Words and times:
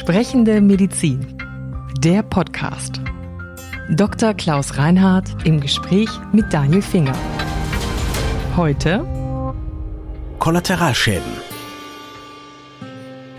Sprechende 0.00 0.62
Medizin. 0.62 1.26
Der 1.98 2.22
Podcast. 2.22 3.02
Dr. 3.90 4.32
Klaus 4.32 4.78
Reinhardt 4.78 5.28
im 5.44 5.60
Gespräch 5.60 6.08
mit 6.32 6.50
Daniel 6.54 6.80
Finger. 6.80 7.12
Heute 8.56 9.04
Kollateralschäden. 10.38 11.30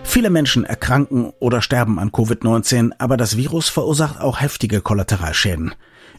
Viele 0.03 0.29
Menschen 0.29 0.63
erkranken 0.63 1.33
oder 1.39 1.63
sterben 1.63 1.97
an 1.97 2.11
Covid-19, 2.11 2.91
aber 2.99 3.17
das 3.17 3.37
Virus 3.37 3.67
verursacht 3.67 4.21
auch 4.21 4.39
heftige 4.39 4.81
Kollateralschäden. 4.81 5.73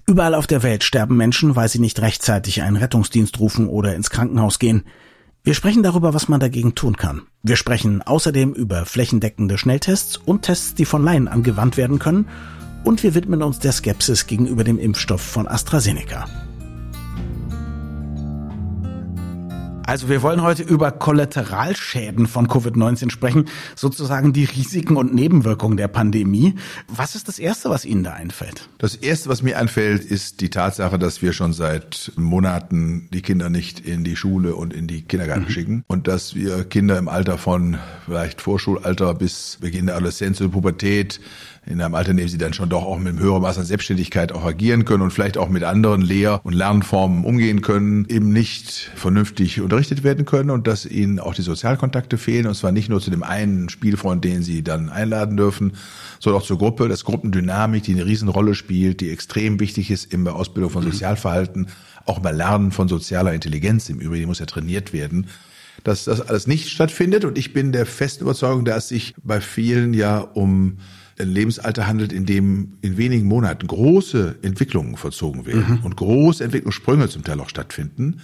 Überall 0.08 0.34
auf 0.34 0.48
der 0.48 0.64
Welt 0.64 0.82
sterben 0.82 1.16
Menschen, 1.16 1.54
weil 1.54 1.68
sie 1.68 1.78
nicht 1.78 2.02
rechtzeitig 2.02 2.62
einen 2.62 2.76
Rettungsdienst 2.78 3.38
rufen 3.38 3.68
oder 3.68 3.94
ins 3.94 4.10
Krankenhaus 4.10 4.58
gehen. 4.58 4.82
Wir 5.44 5.54
sprechen 5.54 5.82
darüber, 5.82 6.14
was 6.14 6.28
man 6.28 6.38
dagegen 6.38 6.76
tun 6.76 6.96
kann. 6.96 7.22
Wir 7.42 7.56
sprechen 7.56 8.00
außerdem 8.00 8.52
über 8.52 8.86
flächendeckende 8.86 9.58
Schnelltests 9.58 10.16
und 10.16 10.42
Tests, 10.42 10.74
die 10.74 10.84
von 10.84 11.02
Laien 11.02 11.26
angewandt 11.26 11.76
werden 11.76 11.98
können. 11.98 12.28
Und 12.84 13.02
wir 13.02 13.16
widmen 13.16 13.42
uns 13.42 13.58
der 13.58 13.72
Skepsis 13.72 14.28
gegenüber 14.28 14.62
dem 14.62 14.78
Impfstoff 14.78 15.20
von 15.20 15.48
AstraZeneca. 15.48 16.26
Also 19.92 20.08
wir 20.08 20.22
wollen 20.22 20.40
heute 20.40 20.62
über 20.62 20.90
Kollateralschäden 20.90 22.26
von 22.26 22.48
Covid-19 22.48 23.10
sprechen, 23.10 23.44
sozusagen 23.76 24.32
die 24.32 24.44
Risiken 24.44 24.96
und 24.96 25.14
Nebenwirkungen 25.14 25.76
der 25.76 25.88
Pandemie. 25.88 26.54
Was 26.88 27.14
ist 27.14 27.28
das 27.28 27.38
Erste, 27.38 27.68
was 27.68 27.84
Ihnen 27.84 28.02
da 28.02 28.14
einfällt? 28.14 28.70
Das 28.78 28.94
Erste, 28.94 29.28
was 29.28 29.42
mir 29.42 29.58
einfällt, 29.58 30.02
ist 30.02 30.40
die 30.40 30.48
Tatsache, 30.48 30.98
dass 30.98 31.20
wir 31.20 31.34
schon 31.34 31.52
seit 31.52 32.10
Monaten 32.16 33.10
die 33.12 33.20
Kinder 33.20 33.50
nicht 33.50 33.80
in 33.80 34.02
die 34.02 34.16
Schule 34.16 34.56
und 34.56 34.72
in 34.72 34.86
die 34.86 35.02
Kindergarten 35.02 35.44
mhm. 35.44 35.50
schicken 35.50 35.84
und 35.88 36.08
dass 36.08 36.34
wir 36.34 36.64
Kinder 36.64 36.96
im 36.96 37.08
Alter 37.08 37.36
von 37.36 37.76
vielleicht 38.06 38.40
Vorschulalter 38.40 39.12
bis 39.12 39.58
Beginn 39.60 39.84
der 39.84 39.96
Adoleszenz 39.96 40.40
und 40.40 40.52
Pubertät 40.52 41.20
in 41.64 41.80
einem 41.80 41.94
Alter, 41.94 42.10
in 42.10 42.16
dem 42.16 42.28
sie 42.28 42.38
dann 42.38 42.52
schon 42.52 42.68
doch 42.68 42.84
auch 42.84 42.98
mit 42.98 43.08
einem 43.08 43.20
höheren 43.20 43.42
Maß 43.42 43.58
an 43.58 43.64
Selbstständigkeit 43.64 44.32
auch 44.32 44.44
agieren 44.44 44.84
können 44.84 45.02
und 45.02 45.12
vielleicht 45.12 45.38
auch 45.38 45.48
mit 45.48 45.62
anderen 45.62 46.02
Lehr- 46.02 46.40
und 46.42 46.54
Lernformen 46.54 47.24
umgehen 47.24 47.62
können, 47.62 48.04
eben 48.08 48.32
nicht 48.32 48.90
vernünftig 48.96 49.60
unterrichtet 49.60 50.02
werden 50.02 50.24
können 50.24 50.50
und 50.50 50.66
dass 50.66 50.84
ihnen 50.86 51.20
auch 51.20 51.34
die 51.34 51.42
Sozialkontakte 51.42 52.18
fehlen 52.18 52.48
und 52.48 52.54
zwar 52.54 52.72
nicht 52.72 52.88
nur 52.88 53.00
zu 53.00 53.10
dem 53.10 53.22
einen 53.22 53.68
Spielfreund, 53.68 54.24
den 54.24 54.42
sie 54.42 54.64
dann 54.64 54.88
einladen 54.88 55.36
dürfen, 55.36 55.74
sondern 56.18 56.42
auch 56.42 56.46
zur 56.46 56.58
Gruppe, 56.58 56.88
das 56.88 57.04
Gruppendynamik, 57.04 57.84
die 57.84 57.92
eine 57.92 58.06
Riesenrolle 58.06 58.56
spielt, 58.56 59.00
die 59.00 59.10
extrem 59.10 59.60
wichtig 59.60 59.92
ist 59.92 60.12
in 60.12 60.24
der 60.24 60.34
Ausbildung 60.34 60.70
von 60.70 60.82
Sozialverhalten, 60.82 61.68
auch 62.06 62.18
beim 62.18 62.36
Lernen 62.36 62.72
von 62.72 62.88
sozialer 62.88 63.34
Intelligenz 63.34 63.88
im 63.88 64.00
Übrigen 64.00 64.26
muss 64.26 64.40
ja 64.40 64.46
trainiert 64.46 64.92
werden 64.92 65.28
dass 65.84 66.04
das 66.04 66.20
alles 66.20 66.46
nicht 66.46 66.68
stattfindet. 66.68 67.24
Und 67.24 67.38
ich 67.38 67.54
bin 67.54 67.72
der 67.72 67.86
festen 67.86 68.24
Überzeugung, 68.24 68.64
dass 68.64 68.88
sich 68.88 69.14
bei 69.24 69.40
vielen 69.40 69.94
ja 69.94 70.18
um 70.18 70.78
Lebensalter 71.18 71.86
handelt, 71.86 72.12
in 72.12 72.26
dem 72.26 72.78
in 72.80 72.96
wenigen 72.96 73.26
Monaten 73.26 73.66
große 73.66 74.36
Entwicklungen 74.42 74.96
vollzogen 74.96 75.46
werden 75.46 75.78
mhm. 75.78 75.84
und 75.84 75.96
große 75.96 76.42
Entwicklungssprünge 76.44 77.08
zum 77.08 77.24
Teil 77.24 77.40
auch 77.40 77.48
stattfinden, 77.48 78.20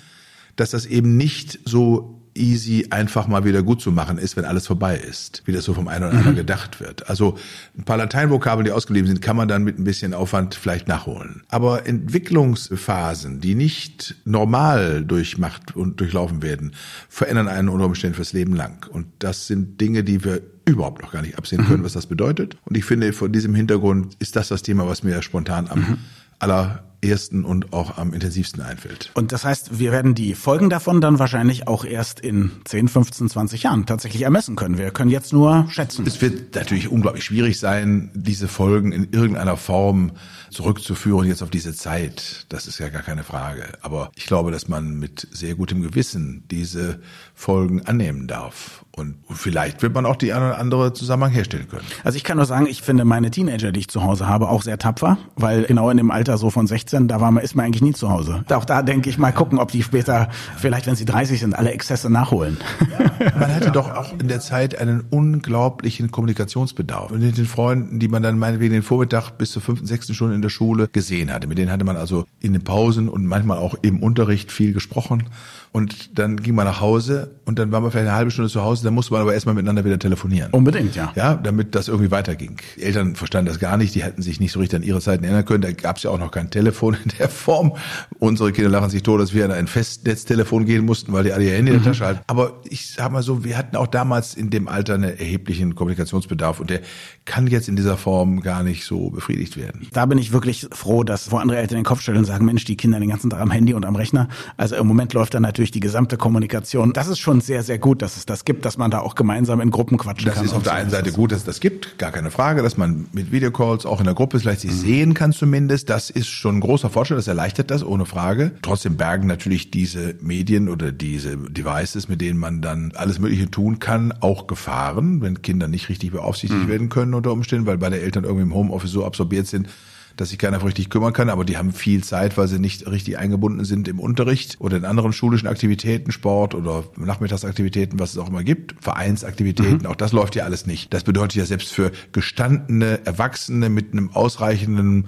dass 0.56 0.70
das 0.70 0.86
eben 0.86 1.16
nicht 1.16 1.60
so 1.64 2.18
easy 2.38 2.86
einfach 2.90 3.26
mal 3.26 3.44
wieder 3.44 3.62
gut 3.62 3.80
zu 3.80 3.92
machen 3.92 4.16
ist, 4.18 4.36
wenn 4.36 4.44
alles 4.44 4.66
vorbei 4.66 4.96
ist, 4.96 5.42
wie 5.44 5.52
das 5.52 5.64
so 5.64 5.74
vom 5.74 5.88
einen 5.88 6.04
oder 6.04 6.12
anderen 6.12 6.32
mhm. 6.32 6.38
gedacht 6.38 6.80
wird. 6.80 7.08
Also 7.08 7.36
ein 7.76 7.84
paar 7.84 7.96
Lateinvokabeln, 7.96 8.64
die 8.64 8.72
ausgeblieben 8.72 9.08
sind, 9.08 9.20
kann 9.20 9.36
man 9.36 9.48
dann 9.48 9.64
mit 9.64 9.78
ein 9.78 9.84
bisschen 9.84 10.14
Aufwand 10.14 10.54
vielleicht 10.54 10.88
nachholen. 10.88 11.42
Aber 11.48 11.86
Entwicklungsphasen, 11.86 13.40
die 13.40 13.54
nicht 13.54 14.16
normal 14.24 15.04
durchmacht 15.04 15.76
und 15.76 16.00
durchlaufen 16.00 16.42
werden, 16.42 16.72
verändern 17.08 17.48
einen 17.48 17.68
unter 17.68 17.86
Umständen 17.86 18.14
fürs 18.14 18.32
Leben 18.32 18.54
lang. 18.54 18.86
Und 18.90 19.06
das 19.18 19.46
sind 19.46 19.80
Dinge, 19.80 20.04
die 20.04 20.24
wir 20.24 20.40
überhaupt 20.68 21.02
noch 21.02 21.12
gar 21.12 21.22
nicht 21.22 21.38
absehen 21.38 21.64
können, 21.66 21.80
mhm. 21.80 21.84
was 21.84 21.92
das 21.92 22.06
bedeutet. 22.06 22.56
Und 22.64 22.76
ich 22.76 22.84
finde, 22.84 23.12
vor 23.12 23.28
diesem 23.28 23.54
Hintergrund 23.54 24.14
ist 24.18 24.36
das 24.36 24.48
das 24.48 24.62
Thema, 24.62 24.86
was 24.86 25.02
mir 25.02 25.22
spontan 25.22 25.68
am 25.68 25.80
mhm. 25.80 25.98
aller 26.38 26.84
ersten 27.00 27.44
und 27.44 27.72
auch 27.72 27.96
am 27.98 28.12
intensivsten 28.12 28.62
einfällt. 28.62 29.10
Und 29.14 29.32
das 29.32 29.44
heißt, 29.44 29.78
wir 29.78 29.92
werden 29.92 30.14
die 30.14 30.34
Folgen 30.34 30.68
davon 30.68 31.00
dann 31.00 31.18
wahrscheinlich 31.18 31.68
auch 31.68 31.84
erst 31.84 32.20
in 32.20 32.50
10, 32.64 32.88
15, 32.88 33.28
20 33.28 33.62
Jahren 33.62 33.86
tatsächlich 33.86 34.22
ermessen 34.22 34.56
können. 34.56 34.78
Wir 34.78 34.90
können 34.90 35.10
jetzt 35.10 35.32
nur 35.32 35.66
schätzen. 35.70 36.06
Es 36.06 36.20
wird 36.20 36.54
natürlich 36.54 36.88
unglaublich 36.88 37.24
schwierig 37.24 37.58
sein, 37.60 38.10
diese 38.14 38.48
Folgen 38.48 38.92
in 38.92 39.12
irgendeiner 39.12 39.56
Form 39.56 40.12
zurückzuführen 40.50 41.28
jetzt 41.28 41.42
auf 41.42 41.50
diese 41.50 41.74
Zeit. 41.74 42.46
Das 42.48 42.66
ist 42.66 42.78
ja 42.78 42.88
gar 42.88 43.02
keine 43.02 43.22
Frage. 43.22 43.64
Aber 43.82 44.10
ich 44.16 44.26
glaube, 44.26 44.50
dass 44.50 44.68
man 44.68 44.98
mit 44.98 45.28
sehr 45.30 45.54
gutem 45.54 45.82
Gewissen 45.82 46.44
diese 46.50 47.00
Folgen 47.34 47.82
annehmen 47.86 48.26
darf. 48.26 48.84
Und 48.96 49.16
vielleicht 49.30 49.82
wird 49.82 49.94
man 49.94 50.06
auch 50.06 50.16
die 50.16 50.32
eine 50.32 50.46
oder 50.46 50.58
andere 50.58 50.92
Zusammenhang 50.92 51.30
herstellen 51.30 51.68
können. 51.68 51.84
Also 52.02 52.16
ich 52.16 52.24
kann 52.24 52.36
nur 52.36 52.46
sagen, 52.46 52.66
ich 52.66 52.82
finde 52.82 53.04
meine 53.04 53.30
Teenager, 53.30 53.70
die 53.70 53.80
ich 53.80 53.88
zu 53.88 54.02
Hause 54.02 54.26
habe, 54.26 54.48
auch 54.48 54.62
sehr 54.62 54.78
tapfer, 54.78 55.18
weil 55.36 55.64
genau 55.64 55.88
in 55.90 55.98
dem 55.98 56.10
Alter 56.10 56.36
so 56.36 56.50
von 56.50 56.66
16, 56.66 56.87
da 56.92 57.20
war 57.20 57.30
man, 57.30 57.42
ist 57.42 57.54
man 57.54 57.66
eigentlich 57.66 57.82
nie 57.82 57.92
zu 57.92 58.10
Hause. 58.10 58.44
Auch 58.50 58.64
da 58.64 58.82
denke 58.82 59.10
ich 59.10 59.18
mal 59.18 59.32
gucken, 59.32 59.58
ob 59.58 59.70
die 59.70 59.82
später, 59.82 60.28
vielleicht 60.56 60.86
wenn 60.86 60.96
sie 60.96 61.04
30 61.04 61.40
sind, 61.40 61.54
alle 61.54 61.70
Exzesse 61.72 62.10
nachholen. 62.10 62.56
Ja, 62.90 63.32
man 63.38 63.54
hatte 63.54 63.70
doch 63.70 63.94
auch 63.94 64.12
in 64.18 64.28
der 64.28 64.40
Zeit 64.40 64.78
einen 64.78 65.04
unglaublichen 65.10 66.10
Kommunikationsbedarf. 66.10 67.10
Und 67.10 67.20
mit 67.20 67.36
den 67.36 67.46
Freunden, 67.46 67.98
die 67.98 68.08
man 68.08 68.22
dann 68.22 68.38
meinetwegen 68.38 68.72
den 68.72 68.82
Vormittag 68.82 69.32
bis 69.32 69.52
zur 69.52 69.62
fünften, 69.62 69.86
sechsten 69.86 70.14
Stunde 70.14 70.34
in 70.34 70.42
der 70.42 70.48
Schule 70.48 70.88
gesehen 70.92 71.32
hatte. 71.32 71.46
Mit 71.46 71.58
denen 71.58 71.70
hatte 71.70 71.84
man 71.84 71.96
also 71.96 72.24
in 72.40 72.52
den 72.52 72.64
Pausen 72.64 73.08
und 73.08 73.26
manchmal 73.26 73.58
auch 73.58 73.74
im 73.82 74.02
Unterricht 74.02 74.52
viel 74.52 74.72
gesprochen. 74.72 75.24
Und 75.70 76.18
dann 76.18 76.38
ging 76.38 76.54
man 76.54 76.64
nach 76.64 76.80
Hause 76.80 77.30
und 77.44 77.58
dann 77.58 77.72
war 77.72 77.80
man 77.80 77.90
vielleicht 77.90 78.08
eine 78.08 78.16
halbe 78.16 78.30
Stunde 78.30 78.50
zu 78.50 78.62
Hause, 78.62 78.84
dann 78.84 78.94
musste 78.94 79.12
man 79.12 79.22
aber 79.22 79.34
erstmal 79.34 79.54
miteinander 79.54 79.84
wieder 79.84 79.98
telefonieren. 79.98 80.50
Unbedingt, 80.52 80.96
ja. 80.96 81.12
Ja, 81.14 81.34
damit 81.34 81.74
das 81.74 81.88
irgendwie 81.88 82.10
weiterging. 82.10 82.56
Die 82.76 82.82
Eltern 82.82 83.16
verstanden 83.16 83.50
das 83.50 83.58
gar 83.58 83.76
nicht, 83.76 83.94
die 83.94 84.02
hätten 84.02 84.22
sich 84.22 84.40
nicht 84.40 84.52
so 84.52 84.60
richtig 84.60 84.78
an 84.78 84.82
ihre 84.82 85.00
Zeiten 85.00 85.24
erinnern 85.24 85.44
können. 85.44 85.60
Da 85.60 85.72
gab 85.72 85.98
es 85.98 86.04
ja 86.04 86.10
auch 86.10 86.18
noch 86.18 86.30
kein 86.30 86.50
Telefon 86.50 86.77
in 86.82 87.12
der 87.18 87.28
Form. 87.28 87.74
Unsere 88.18 88.52
Kinder 88.52 88.70
lachen 88.70 88.90
sich 88.90 89.02
tot, 89.02 89.20
dass 89.20 89.34
wir 89.34 89.44
an 89.44 89.52
ein 89.52 89.66
Festnetztelefon 89.66 90.64
gehen 90.64 90.84
mussten, 90.84 91.12
weil 91.12 91.24
die 91.24 91.32
alle 91.32 91.44
ihr 91.44 91.52
Handy 91.52 91.72
in 91.72 91.78
der 91.78 91.80
mhm. 91.80 91.84
Tasche 91.84 92.06
hatten. 92.06 92.20
Aber 92.26 92.60
ich 92.64 92.92
sag 92.92 93.10
mal 93.12 93.22
so, 93.22 93.44
wir 93.44 93.56
hatten 93.56 93.76
auch 93.76 93.86
damals 93.86 94.34
in 94.34 94.50
dem 94.50 94.68
Alter 94.68 94.94
einen 94.94 95.18
erheblichen 95.18 95.74
Kommunikationsbedarf 95.74 96.60
und 96.60 96.70
der 96.70 96.80
kann 97.24 97.46
jetzt 97.46 97.68
in 97.68 97.76
dieser 97.76 97.96
Form 97.96 98.40
gar 98.40 98.62
nicht 98.62 98.84
so 98.84 99.10
befriedigt 99.10 99.56
werden. 99.56 99.86
Da 99.92 100.06
bin 100.06 100.18
ich 100.18 100.32
wirklich 100.32 100.66
froh, 100.72 101.04
dass 101.04 101.30
wo 101.30 101.36
andere 101.36 101.58
Eltern 101.58 101.76
den 101.76 101.84
Kopf 101.84 102.00
stellen 102.00 102.18
und 102.18 102.24
sagen, 102.24 102.44
Mensch, 102.44 102.64
die 102.64 102.76
Kinder 102.76 103.00
den 103.00 103.10
ganzen 103.10 103.30
Tag 103.30 103.40
am 103.40 103.50
Handy 103.50 103.74
und 103.74 103.84
am 103.84 103.96
Rechner. 103.96 104.28
Also 104.56 104.76
im 104.76 104.86
Moment 104.86 105.12
läuft 105.12 105.34
dann 105.34 105.42
natürlich 105.42 105.70
die 105.70 105.80
gesamte 105.80 106.16
Kommunikation. 106.16 106.92
Das 106.92 107.08
ist 107.08 107.18
schon 107.18 107.40
sehr, 107.40 107.62
sehr 107.62 107.78
gut, 107.78 108.02
dass 108.02 108.16
es 108.16 108.26
das 108.26 108.44
gibt, 108.44 108.64
dass 108.64 108.78
man 108.78 108.90
da 108.90 109.00
auch 109.00 109.14
gemeinsam 109.14 109.60
in 109.60 109.70
Gruppen 109.70 109.98
quatschen 109.98 110.26
das 110.26 110.34
kann. 110.34 110.44
Das 110.44 110.52
ist 110.52 110.56
auf 110.56 110.62
der 110.62 110.74
einen 110.74 110.90
Seite 110.90 111.12
gut, 111.12 111.32
dass 111.32 111.38
es 111.38 111.44
das 111.44 111.60
gibt, 111.60 111.98
gar 111.98 112.12
keine 112.12 112.30
Frage, 112.30 112.62
dass 112.62 112.76
man 112.76 113.06
mit 113.12 113.32
Videocalls 113.32 113.86
auch 113.86 114.00
in 114.00 114.06
der 114.06 114.14
Gruppe 114.14 114.40
vielleicht 114.40 114.60
sich 114.60 114.72
mhm. 114.72 114.76
sehen 114.76 115.14
kann 115.14 115.32
zumindest. 115.32 115.90
Das 115.90 116.10
ist 116.10 116.28
schon 116.28 116.60
großer 116.68 116.90
Fortschritt, 116.90 117.16
das 117.16 117.28
erleichtert 117.28 117.70
das, 117.70 117.82
ohne 117.82 118.04
Frage. 118.04 118.52
Trotzdem 118.60 118.98
bergen 118.98 119.26
natürlich 119.26 119.70
diese 119.70 120.16
Medien 120.20 120.68
oder 120.68 120.92
diese 120.92 121.38
Devices, 121.38 122.10
mit 122.10 122.20
denen 122.20 122.38
man 122.38 122.60
dann 122.60 122.92
alles 122.94 123.18
Mögliche 123.18 123.50
tun 123.50 123.78
kann, 123.78 124.12
auch 124.20 124.46
Gefahren, 124.46 125.22
wenn 125.22 125.40
Kinder 125.40 125.66
nicht 125.66 125.88
richtig 125.88 126.10
beaufsichtigt 126.10 126.64
mhm. 126.64 126.68
werden 126.68 126.88
können 126.90 127.14
unter 127.14 127.32
Umständen, 127.32 127.66
weil 127.66 127.78
beide 127.78 127.98
Eltern 127.98 128.24
irgendwie 128.24 128.42
im 128.42 128.54
Homeoffice 128.54 128.90
so 128.90 129.06
absorbiert 129.06 129.46
sind, 129.46 129.70
dass 130.18 130.28
sich 130.28 130.38
keiner 130.38 130.62
richtig 130.62 130.90
kümmern 130.90 131.14
kann, 131.14 131.30
aber 131.30 131.46
die 131.46 131.56
haben 131.56 131.72
viel 131.72 132.04
Zeit, 132.04 132.36
weil 132.36 132.48
sie 132.48 132.58
nicht 132.58 132.86
richtig 132.86 133.18
eingebunden 133.18 133.64
sind 133.64 133.88
im 133.88 133.98
Unterricht 133.98 134.56
oder 134.58 134.76
in 134.76 134.84
anderen 134.84 135.14
schulischen 135.14 135.48
Aktivitäten, 135.48 136.12
Sport 136.12 136.54
oder 136.54 136.84
Nachmittagsaktivitäten, 136.96 137.98
was 137.98 138.10
es 138.10 138.18
auch 138.18 138.28
immer 138.28 138.44
gibt, 138.44 138.74
Vereinsaktivitäten, 138.80 139.78
mhm. 139.78 139.86
auch 139.86 139.96
das 139.96 140.12
läuft 140.12 140.36
ja 140.36 140.44
alles 140.44 140.66
nicht. 140.66 140.92
Das 140.92 141.04
bedeutet 141.04 141.36
ja 141.36 141.46
selbst 141.46 141.72
für 141.72 141.92
gestandene 142.12 143.06
Erwachsene 143.06 143.70
mit 143.70 143.92
einem 143.92 144.10
ausreichenden 144.10 145.06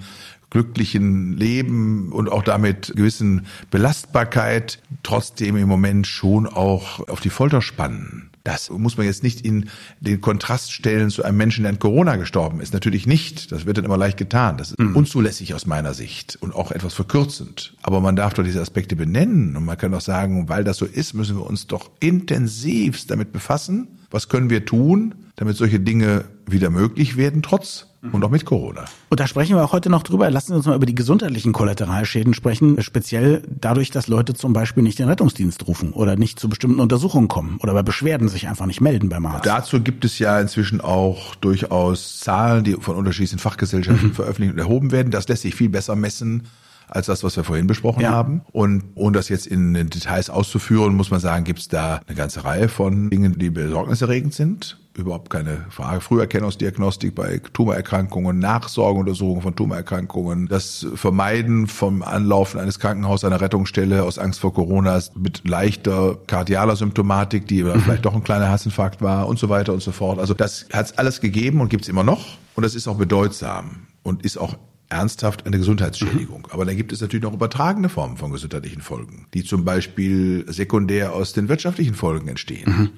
glücklichen 0.51 1.35
Leben 1.37 2.11
und 2.11 2.29
auch 2.29 2.43
damit 2.43 2.93
gewissen 2.95 3.47
Belastbarkeit 3.71 4.79
trotzdem 5.01 5.57
im 5.57 5.67
Moment 5.67 6.05
schon 6.05 6.45
auch 6.45 7.07
auf 7.07 7.21
die 7.21 7.29
Folter 7.29 7.61
spannen. 7.61 8.29
Das 8.43 8.69
muss 8.69 8.97
man 8.97 9.05
jetzt 9.05 9.23
nicht 9.23 9.41
in 9.41 9.69
den 9.99 10.19
Kontrast 10.19 10.73
stellen 10.73 11.09
zu 11.09 11.23
einem 11.23 11.37
Menschen, 11.37 11.63
der 11.63 11.71
an 11.71 11.79
Corona 11.79 12.15
gestorben 12.15 12.59
ist. 12.59 12.73
Natürlich 12.73 13.05
nicht. 13.05 13.51
Das 13.51 13.65
wird 13.65 13.77
dann 13.77 13.85
immer 13.85 13.97
leicht 13.97 14.17
getan. 14.17 14.57
Das 14.57 14.71
ist 14.71 14.79
mhm. 14.79 14.95
unzulässig 14.95 15.53
aus 15.53 15.67
meiner 15.67 15.93
Sicht 15.93 16.37
und 16.41 16.53
auch 16.53 16.71
etwas 16.71 16.93
verkürzend. 16.93 17.75
Aber 17.83 18.01
man 18.01 18.15
darf 18.15 18.33
doch 18.33 18.43
diese 18.43 18.61
Aspekte 18.61 18.95
benennen 18.95 19.55
und 19.55 19.65
man 19.65 19.77
kann 19.77 19.91
doch 19.91 20.01
sagen, 20.01 20.49
weil 20.49 20.63
das 20.63 20.77
so 20.77 20.85
ist, 20.85 21.13
müssen 21.13 21.37
wir 21.37 21.45
uns 21.45 21.67
doch 21.67 21.91
intensivst 21.99 23.11
damit 23.11 23.31
befassen. 23.31 23.99
Was 24.09 24.27
können 24.27 24.49
wir 24.49 24.65
tun, 24.65 25.15
damit 25.35 25.55
solche 25.55 25.79
Dinge 25.79 26.25
wieder 26.51 26.69
möglich 26.69 27.17
werden, 27.17 27.41
trotz 27.41 27.87
und 28.11 28.23
auch 28.23 28.29
mit 28.29 28.45
Corona. 28.45 28.85
Und 29.09 29.19
da 29.19 29.27
sprechen 29.27 29.55
wir 29.55 29.63
auch 29.63 29.73
heute 29.73 29.89
noch 29.89 30.01
drüber. 30.01 30.29
Lassen 30.31 30.53
Sie 30.53 30.55
uns 30.55 30.65
mal 30.65 30.75
über 30.75 30.87
die 30.87 30.95
gesundheitlichen 30.95 31.53
Kollateralschäden 31.53 32.33
sprechen. 32.33 32.81
Speziell 32.81 33.43
dadurch, 33.47 33.91
dass 33.91 34.07
Leute 34.07 34.33
zum 34.33 34.53
Beispiel 34.53 34.81
nicht 34.81 34.97
den 34.97 35.07
Rettungsdienst 35.07 35.67
rufen 35.67 35.93
oder 35.93 36.15
nicht 36.15 36.39
zu 36.39 36.49
bestimmten 36.49 36.79
Untersuchungen 36.79 37.27
kommen 37.27 37.59
oder 37.61 37.73
bei 37.73 37.83
Beschwerden 37.83 38.27
sich 38.27 38.47
einfach 38.47 38.65
nicht 38.65 38.81
melden 38.81 39.09
beim 39.09 39.25
Arzt. 39.27 39.45
Dazu 39.45 39.81
gibt 39.81 40.03
es 40.03 40.17
ja 40.17 40.39
inzwischen 40.39 40.81
auch 40.81 41.35
durchaus 41.35 42.19
Zahlen, 42.19 42.63
die 42.63 42.73
von 42.73 42.95
unterschiedlichen 42.95 43.39
Fachgesellschaften 43.39 44.09
mhm. 44.09 44.13
veröffentlicht 44.13 44.53
und 44.53 44.59
erhoben 44.59 44.91
werden. 44.91 45.11
Das 45.11 45.27
lässt 45.27 45.43
sich 45.43 45.53
viel 45.53 45.69
besser 45.69 45.95
messen 45.95 46.43
als 46.87 47.05
das, 47.05 47.23
was 47.23 47.37
wir 47.37 47.43
vorhin 47.43 47.67
besprochen 47.67 48.01
ja. 48.01 48.11
haben. 48.11 48.41
Und 48.51 48.83
ohne 48.95 49.15
das 49.15 49.29
jetzt 49.29 49.47
in 49.47 49.73
Details 49.73 50.29
auszuführen, 50.29 50.95
muss 50.95 51.11
man 51.11 51.19
sagen, 51.19 51.45
gibt 51.45 51.59
es 51.59 51.67
da 51.67 52.01
eine 52.05 52.17
ganze 52.17 52.43
Reihe 52.43 52.67
von 52.67 53.09
Dingen, 53.09 53.37
die 53.37 53.49
besorgniserregend 53.49 54.33
sind. 54.33 54.80
Überhaupt 54.95 55.29
keine 55.29 55.65
Frage. 55.69 56.01
Früherkennungsdiagnostik 56.01 57.15
bei 57.15 57.41
Tumorerkrankungen, 57.53 58.39
Nachsorgeuntersuchungen 58.39 59.41
von 59.41 59.55
Tumorerkrankungen, 59.55 60.47
das 60.47 60.85
Vermeiden 60.95 61.67
vom 61.67 62.03
Anlaufen 62.03 62.59
eines 62.59 62.79
Krankenhauses, 62.79 63.25
einer 63.25 63.39
Rettungsstelle 63.39 64.03
aus 64.03 64.19
Angst 64.19 64.39
vor 64.39 64.53
Corona 64.53 65.01
mit 65.15 65.47
leichter 65.47 66.17
kardialer 66.27 66.75
Symptomatik, 66.75 67.47
die 67.47 67.63
mhm. 67.63 67.79
vielleicht 67.81 68.05
doch 68.05 68.13
ein 68.13 68.23
kleiner 68.23 68.49
Herzinfarkt 68.49 69.01
war 69.01 69.27
und 69.27 69.39
so 69.39 69.49
weiter 69.49 69.73
und 69.73 69.81
so 69.81 69.91
fort. 69.91 70.19
Also 70.19 70.33
das 70.33 70.67
hat 70.73 70.87
es 70.87 70.97
alles 70.97 71.21
gegeben 71.21 71.61
und 71.61 71.69
gibt 71.69 71.83
es 71.83 71.89
immer 71.89 72.03
noch 72.03 72.37
und 72.55 72.63
das 72.63 72.75
ist 72.75 72.87
auch 72.87 72.97
bedeutsam 72.97 73.87
und 74.03 74.25
ist 74.25 74.37
auch 74.37 74.55
ernsthaft 74.89 75.45
eine 75.45 75.57
Gesundheitsschädigung. 75.57 76.49
Aber 76.51 76.65
dann 76.65 76.75
gibt 76.75 76.91
es 76.91 76.99
natürlich 76.99 77.23
noch 77.23 77.33
übertragene 77.33 77.87
Formen 77.87 78.17
von 78.17 78.31
gesundheitlichen 78.31 78.81
Folgen, 78.81 79.27
die 79.33 79.43
zum 79.43 79.63
Beispiel 79.63 80.45
sekundär 80.49 81.13
aus 81.13 81.31
den 81.31 81.47
wirtschaftlichen 81.47 81.95
Folgen 81.95 82.27
entstehen. 82.27 82.69
Mhm. 82.69 82.89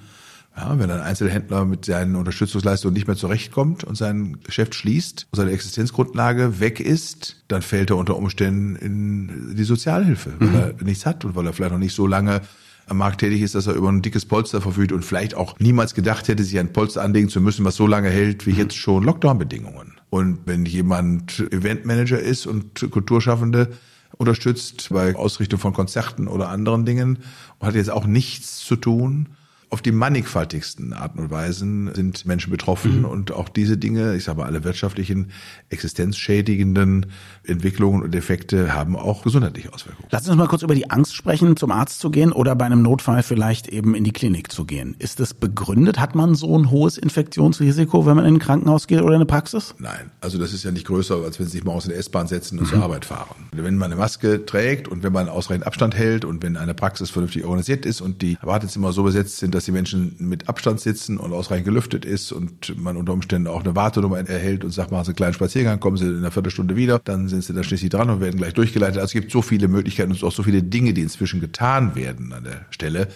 Ja, 0.55 0.77
wenn 0.77 0.91
ein 0.91 1.01
Einzelhändler 1.01 1.65
mit 1.65 1.85
seinen 1.85 2.15
Unterstützungsleistungen 2.15 2.93
nicht 2.93 3.07
mehr 3.07 3.15
zurechtkommt 3.15 3.83
und 3.83 3.95
sein 3.95 4.37
Geschäft 4.43 4.75
schließt 4.75 5.27
und 5.31 5.37
seine 5.37 5.51
Existenzgrundlage 5.51 6.59
weg 6.59 6.79
ist, 6.79 7.43
dann 7.47 7.63
fällt 7.63 7.89
er 7.89 7.97
unter 7.97 8.17
Umständen 8.17 8.75
in 8.75 9.55
die 9.55 9.63
Sozialhilfe, 9.63 10.33
weil 10.39 10.47
mhm. 10.47 10.55
er 10.55 10.83
nichts 10.83 11.07
hat 11.07 11.25
und 11.25 11.35
weil 11.35 11.47
er 11.47 11.53
vielleicht 11.53 11.71
noch 11.71 11.79
nicht 11.79 11.95
so 11.95 12.05
lange 12.05 12.41
am 12.87 12.97
Markt 12.97 13.21
tätig 13.21 13.41
ist, 13.41 13.55
dass 13.55 13.65
er 13.65 13.73
über 13.73 13.89
ein 13.89 14.01
dickes 14.01 14.25
Polster 14.25 14.61
verfügt 14.61 14.91
und 14.91 15.03
vielleicht 15.03 15.35
auch 15.35 15.57
niemals 15.59 15.95
gedacht 15.95 16.27
hätte, 16.27 16.43
sich 16.43 16.59
ein 16.59 16.73
Polster 16.73 17.01
anlegen 17.01 17.29
zu 17.29 17.41
müssen, 17.41 17.65
was 17.65 17.75
so 17.75 17.87
lange 17.87 18.09
hält 18.09 18.45
wie 18.45 18.51
mhm. 18.51 18.59
jetzt 18.59 18.75
schon 18.75 19.03
Lockdown-Bedingungen. 19.03 19.93
Und 20.11 20.39
wenn 20.45 20.65
jemand 20.65 21.39
Eventmanager 21.51 22.19
ist 22.19 22.45
und 22.45 22.91
Kulturschaffende 22.91 23.69
unterstützt 24.17 24.89
bei 24.91 25.15
Ausrichtung 25.15 25.59
von 25.59 25.73
Konzerten 25.73 26.27
oder 26.27 26.49
anderen 26.49 26.85
Dingen 26.85 27.19
und 27.57 27.67
hat 27.67 27.73
jetzt 27.73 27.89
auch 27.89 28.05
nichts 28.05 28.59
zu 28.59 28.75
tun, 28.75 29.29
auf 29.73 29.81
die 29.81 29.91
mannigfaltigsten 29.91 30.93
Arten 30.93 31.17
und 31.17 31.31
Weisen 31.31 31.91
sind 31.95 32.27
Menschen 32.27 32.51
betroffen 32.51 32.99
mhm. 32.99 33.05
und 33.05 33.31
auch 33.31 33.49
diese 33.49 33.75
Dinge, 33.75 34.15
ich 34.15 34.23
sage 34.23 34.37
mal, 34.37 34.45
alle 34.45 34.63
wirtschaftlichen, 34.63 35.31
existenzschädigenden 35.69 37.07
Entwicklungen 37.43 38.03
und 38.03 38.13
Effekte 38.13 38.75
haben 38.75 38.95
auch 38.95 39.23
gesundheitliche 39.23 39.73
Auswirkungen. 39.73 40.07
Lass 40.11 40.27
uns 40.27 40.37
mal 40.37 40.47
kurz 40.47 40.61
über 40.61 40.75
die 40.75 40.91
Angst 40.91 41.15
sprechen, 41.15 41.57
zum 41.57 41.71
Arzt 41.71 41.99
zu 41.99 42.11
gehen 42.11 42.31
oder 42.31 42.55
bei 42.55 42.65
einem 42.65 42.83
Notfall 42.83 43.23
vielleicht 43.23 43.67
eben 43.67 43.95
in 43.95 44.03
die 44.03 44.11
Klinik 44.11 44.51
zu 44.51 44.65
gehen. 44.65 44.95
Ist 44.99 45.19
das 45.19 45.33
begründet? 45.33 45.99
Hat 45.99 46.13
man 46.13 46.35
so 46.35 46.55
ein 46.55 46.69
hohes 46.69 46.99
Infektionsrisiko, 46.99 48.05
wenn 48.05 48.15
man 48.15 48.25
in 48.25 48.35
ein 48.35 48.39
Krankenhaus 48.39 48.85
geht 48.85 49.01
oder 49.01 49.15
in 49.15 49.21
eine 49.21 49.25
Praxis? 49.25 49.73
Nein, 49.79 50.11
also 50.21 50.37
das 50.37 50.53
ist 50.53 50.63
ja 50.63 50.69
nicht 50.69 50.85
größer, 50.85 51.15
als 51.15 51.39
wenn 51.39 51.47
Sie 51.47 51.53
sich 51.53 51.63
morgens 51.63 51.85
in 51.85 51.89
der 51.89 51.99
S-Bahn 51.99 52.27
setzen 52.27 52.59
und 52.59 52.65
mhm. 52.65 52.69
zur 52.69 52.83
Arbeit 52.83 53.05
fahren. 53.05 53.49
Wenn 53.51 53.75
man 53.77 53.91
eine 53.91 53.99
Maske 53.99 54.45
trägt 54.45 54.87
und 54.87 55.01
wenn 55.01 55.13
man 55.13 55.29
ausreichend 55.29 55.65
Abstand 55.65 55.95
hält 55.95 56.25
und 56.25 56.43
wenn 56.43 56.57
eine 56.57 56.75
Praxis 56.75 57.09
vernünftig 57.09 57.43
organisiert 57.43 57.87
ist 57.87 58.01
und 58.01 58.21
die 58.21 58.37
Wartezimmer 58.43 58.93
so 58.93 59.01
besetzt 59.01 59.37
sind, 59.39 59.55
dass 59.55 59.62
dass 59.63 59.67
die 59.67 59.71
Menschen 59.71 60.15
mit 60.19 60.49
Abstand 60.49 60.81
sitzen 60.81 61.17
und 61.17 61.31
ausreichend 61.31 61.63
gelüftet 61.63 62.03
ist 62.03 62.33
und 62.33 62.77
man 62.77 62.97
unter 62.97 63.13
Umständen 63.13 63.47
auch 63.47 63.63
eine 63.63 63.77
Wartenummer 63.77 64.17
erhält 64.17 64.65
und 64.65 64.71
sagt, 64.71 64.91
machen 64.91 65.05
Sie 65.05 65.11
einen 65.11 65.15
kleinen 65.15 65.33
Spaziergang, 65.33 65.79
kommen 65.79 65.95
Sie 65.95 66.05
in 66.05 66.17
einer 66.17 66.31
Viertelstunde 66.31 66.75
wieder, 66.75 66.99
dann 66.99 67.29
sind 67.29 67.45
Sie 67.45 67.53
da 67.53 67.63
schließlich 67.63 67.89
dran 67.89 68.09
und 68.09 68.19
werden 68.19 68.37
gleich 68.37 68.53
durchgeleitet. 68.53 68.97
Also 68.97 69.05
es 69.05 69.13
gibt 69.13 69.31
so 69.31 69.41
viele 69.41 69.69
Möglichkeiten 69.69 70.11
und 70.11 70.21
auch 70.21 70.33
so 70.33 70.43
viele 70.43 70.61
Dinge, 70.61 70.93
die 70.93 71.01
inzwischen 71.01 71.39
getan 71.39 71.95
werden 71.95 72.33
an 72.33 72.43
der 72.43 72.65
Stelle, 72.71 73.07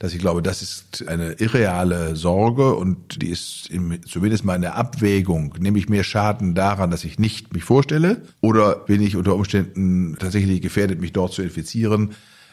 dass 0.00 0.12
ich 0.12 0.18
glaube, 0.18 0.42
das 0.42 0.60
ist 0.60 1.06
eine 1.06 1.34
irreale 1.34 2.16
Sorge 2.16 2.74
und 2.74 3.22
die 3.22 3.28
ist 3.28 3.70
im, 3.70 4.04
zumindest 4.04 4.44
mal 4.44 4.56
in 4.56 4.62
der 4.62 4.74
Abwägung, 4.74 5.54
nehme 5.60 5.78
ich 5.78 5.88
mehr 5.88 6.02
Schaden 6.02 6.56
daran, 6.56 6.90
dass 6.90 7.04
ich 7.04 7.20
nicht 7.20 7.54
mich 7.54 7.62
vorstelle 7.62 8.22
oder 8.40 8.74
bin 8.74 9.00
ich 9.00 9.14
unter 9.14 9.36
Umständen 9.36 10.16
tatsächlich 10.18 10.62
gefährdet, 10.62 11.00
mich 11.00 11.12
dort 11.12 11.32
zu 11.32 11.42
infizieren 11.42 12.10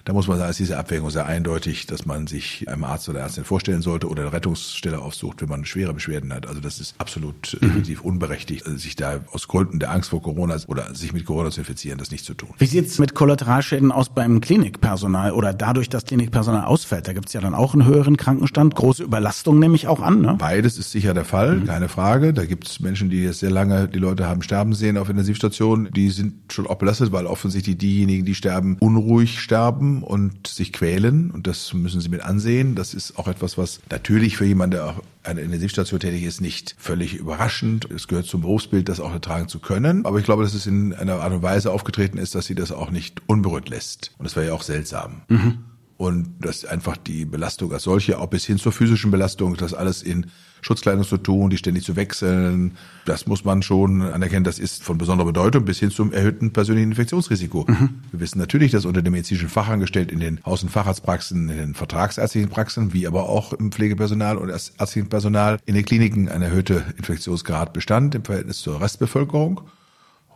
da 0.10 0.14
muss 0.14 0.28
man 0.28 0.40
sagen, 0.40 0.50
ist 0.50 0.60
diese 0.60 0.76
Abwägung 0.76 1.12
sehr 1.12 1.28
eindeutig, 1.28 1.86
dass 1.86 2.08
man 2.08 2.26
sich 2.26 2.68
einem 2.68 2.84
Arzt 2.84 3.08
oder 3.10 3.20
Ärztin 3.20 3.44
vorstellen 3.44 3.84
sollte 3.84 4.10
oder 4.10 4.24
eine 4.24 4.34
Rettungsstelle 4.34 4.98
aufsucht, 4.98 5.40
wenn 5.40 5.50
man 5.50 5.66
schwere 5.66 5.94
Beschwerden 5.94 6.34
hat. 6.34 6.48
Also 6.48 6.60
das 6.62 6.80
ist 6.80 6.96
absolut 6.98 7.56
äh, 7.62 7.68
mhm. 7.68 7.84
unberechtigt, 8.02 8.66
also 8.66 8.76
sich 8.76 8.96
da 8.96 9.20
aus 9.32 9.48
Gründen 9.48 9.78
der 9.78 9.92
Angst 9.92 10.10
vor 10.10 10.24
Corona 10.24 10.58
oder 10.66 10.96
sich 10.96 11.14
mit 11.14 11.26
Corona 11.26 11.52
zu 11.52 11.62
infizieren, 11.62 12.00
das 12.00 12.10
nicht 12.10 12.26
zu 12.26 12.34
tun. 12.34 12.50
Wie 12.58 12.66
sieht's 12.66 12.98
mit 12.98 13.14
Kollateralschäden 13.14 13.92
aus 13.92 14.10
beim 14.10 14.42
Klinikpersonal 14.42 15.32
oder 15.32 15.54
dadurch, 15.54 15.90
dass 15.90 16.06
Klinikpersonal 16.06 16.66
ausfällt? 16.66 17.08
Da 17.08 17.14
gibt's 17.14 17.34
ja 17.34 17.42
dann 17.42 17.54
auch 17.54 17.76
einen 17.76 17.86
höheren 17.86 18.18
Krankenstand, 18.18 18.74
große 18.74 19.04
Überlastung 19.04 19.60
nehme 19.60 19.76
ich 19.76 19.88
auch 19.88 20.02
an. 20.02 20.22
Ne? 20.22 20.38
Beides 20.40 20.80
ist 20.80 20.90
sicher 20.90 21.14
der 21.14 21.26
Fall, 21.26 21.58
mhm. 21.58 21.66
keine 21.68 21.88
Frage. 21.88 22.34
Da 22.34 22.46
gibt's 22.46 22.80
Menschen, 22.80 23.12
die 23.12 23.26
jetzt 23.26 23.42
sehr 23.42 23.52
lange 23.52 23.88
die 23.88 24.00
Leute 24.00 24.28
haben 24.28 24.42
sterben 24.42 24.74
sehen 24.74 24.98
auf 24.98 25.08
Intensivstationen. 25.08 25.92
Die 25.94 26.10
sind 26.10 26.52
schon 26.52 26.66
auch 26.66 26.78
belastet, 26.78 27.12
weil 27.12 27.28
offensichtlich 27.28 27.78
diejenigen, 27.78 28.26
die 28.26 28.34
sterben, 28.34 28.76
unruhig 28.80 29.40
sterben 29.40 29.99
und 30.04 30.48
sich 30.48 30.74
quälen. 30.74 31.32
Und 31.32 31.48
das 31.48 31.74
müssen 31.74 32.02
Sie 32.02 32.10
mit 32.10 32.22
ansehen. 32.22 32.76
Das 32.76 32.94
ist 32.94 33.18
auch 33.18 33.28
etwas, 33.28 33.58
was 33.58 33.80
natürlich 33.90 34.38
für 34.38 34.46
jemanden, 34.46 34.72
der 34.72 34.86
auch 34.88 35.04
eine 35.24 35.42
Intensivstation 35.42 36.00
tätig 36.00 36.24
ist, 36.24 36.42
nicht 36.42 36.76
völlig 36.78 37.16
überraschend. 37.16 37.90
Es 37.92 38.08
gehört 38.08 38.26
zum 38.26 38.42
Berufsbild, 38.42 38.90
das 38.90 39.00
auch 39.00 39.12
ertragen 39.12 39.48
zu 39.48 39.60
können. 39.60 40.06
Aber 40.06 40.18
ich 40.20 40.26
glaube, 40.26 40.44
dass 40.44 40.54
es 40.54 40.66
in 40.66 40.94
einer 40.94 41.22
Art 41.22 41.34
und 41.34 41.42
Weise 41.42 41.72
aufgetreten 41.72 42.18
ist, 42.18 42.36
dass 42.36 42.46
sie 42.46 42.56
das 42.56 42.72
auch 42.72 42.92
nicht 42.92 43.22
unberührt 43.28 43.70
lässt. 43.70 44.12
Und 44.18 44.26
das 44.26 44.36
wäre 44.36 44.48
ja 44.48 44.54
auch 44.54 44.64
seltsam. 44.64 45.22
Mhm. 45.28 45.60
Und 46.00 46.36
dass 46.40 46.64
einfach 46.64 46.96
die 46.96 47.26
Belastung 47.26 47.74
als 47.74 47.84
solche, 47.84 48.20
auch 48.20 48.28
bis 48.28 48.46
hin 48.46 48.58
zur 48.58 48.72
physischen 48.72 49.12
Belastung, 49.12 49.58
das 49.58 49.74
alles 49.74 50.02
in 50.02 50.28
Schutzkleidung 50.62 51.04
zu 51.04 51.18
tun, 51.18 51.50
die 51.50 51.58
ständig 51.58 51.84
zu 51.84 51.98
wechseln. 51.98 52.78
Das 53.04 53.28
muss 53.28 53.44
man 53.44 53.62
schon 53.64 54.02
anerkennen. 54.02 54.46
Das 54.46 54.60
ist 54.60 54.82
von 54.82 54.98
besonderer 54.98 55.28
Bedeutung 55.28 55.66
bis 55.66 55.80
hin 55.80 55.92
zum 55.92 56.14
erhöhten 56.14 56.54
persönlichen 56.54 56.92
Infektionsrisiko. 56.92 57.66
Mhm. 57.68 58.00
Wir 58.12 58.22
wissen 58.22 58.40
natürlich, 58.40 58.72
dass 58.72 58.86
unter 58.86 59.02
den 59.02 59.12
medizinischen 59.12 59.50
Fachangestellten 59.50 60.14
in 60.14 60.22
den 60.22 60.46
Haus- 60.46 60.64
und 60.64 60.70
Facharztpraxen, 60.70 61.50
in 61.50 61.58
den 61.58 61.74
vertragsärztlichen 61.76 62.50
Praxen, 62.50 62.94
wie 62.94 63.06
aber 63.06 63.28
auch 63.28 63.52
im 63.52 63.74
Pflegepersonal 63.74 64.38
und 64.38 64.48
ärztlichen 64.48 65.10
Personal 65.10 65.60
in 65.66 65.76
den 65.76 65.84
Kliniken 65.84 66.30
ein 66.30 66.42
erhöhter 66.42 66.82
Infektionsgrad 66.96 67.74
bestand 67.74 68.16
im 68.16 68.24
Verhältnis 68.24 68.60
zur 68.60 68.80
Restbevölkerung. 68.80 69.60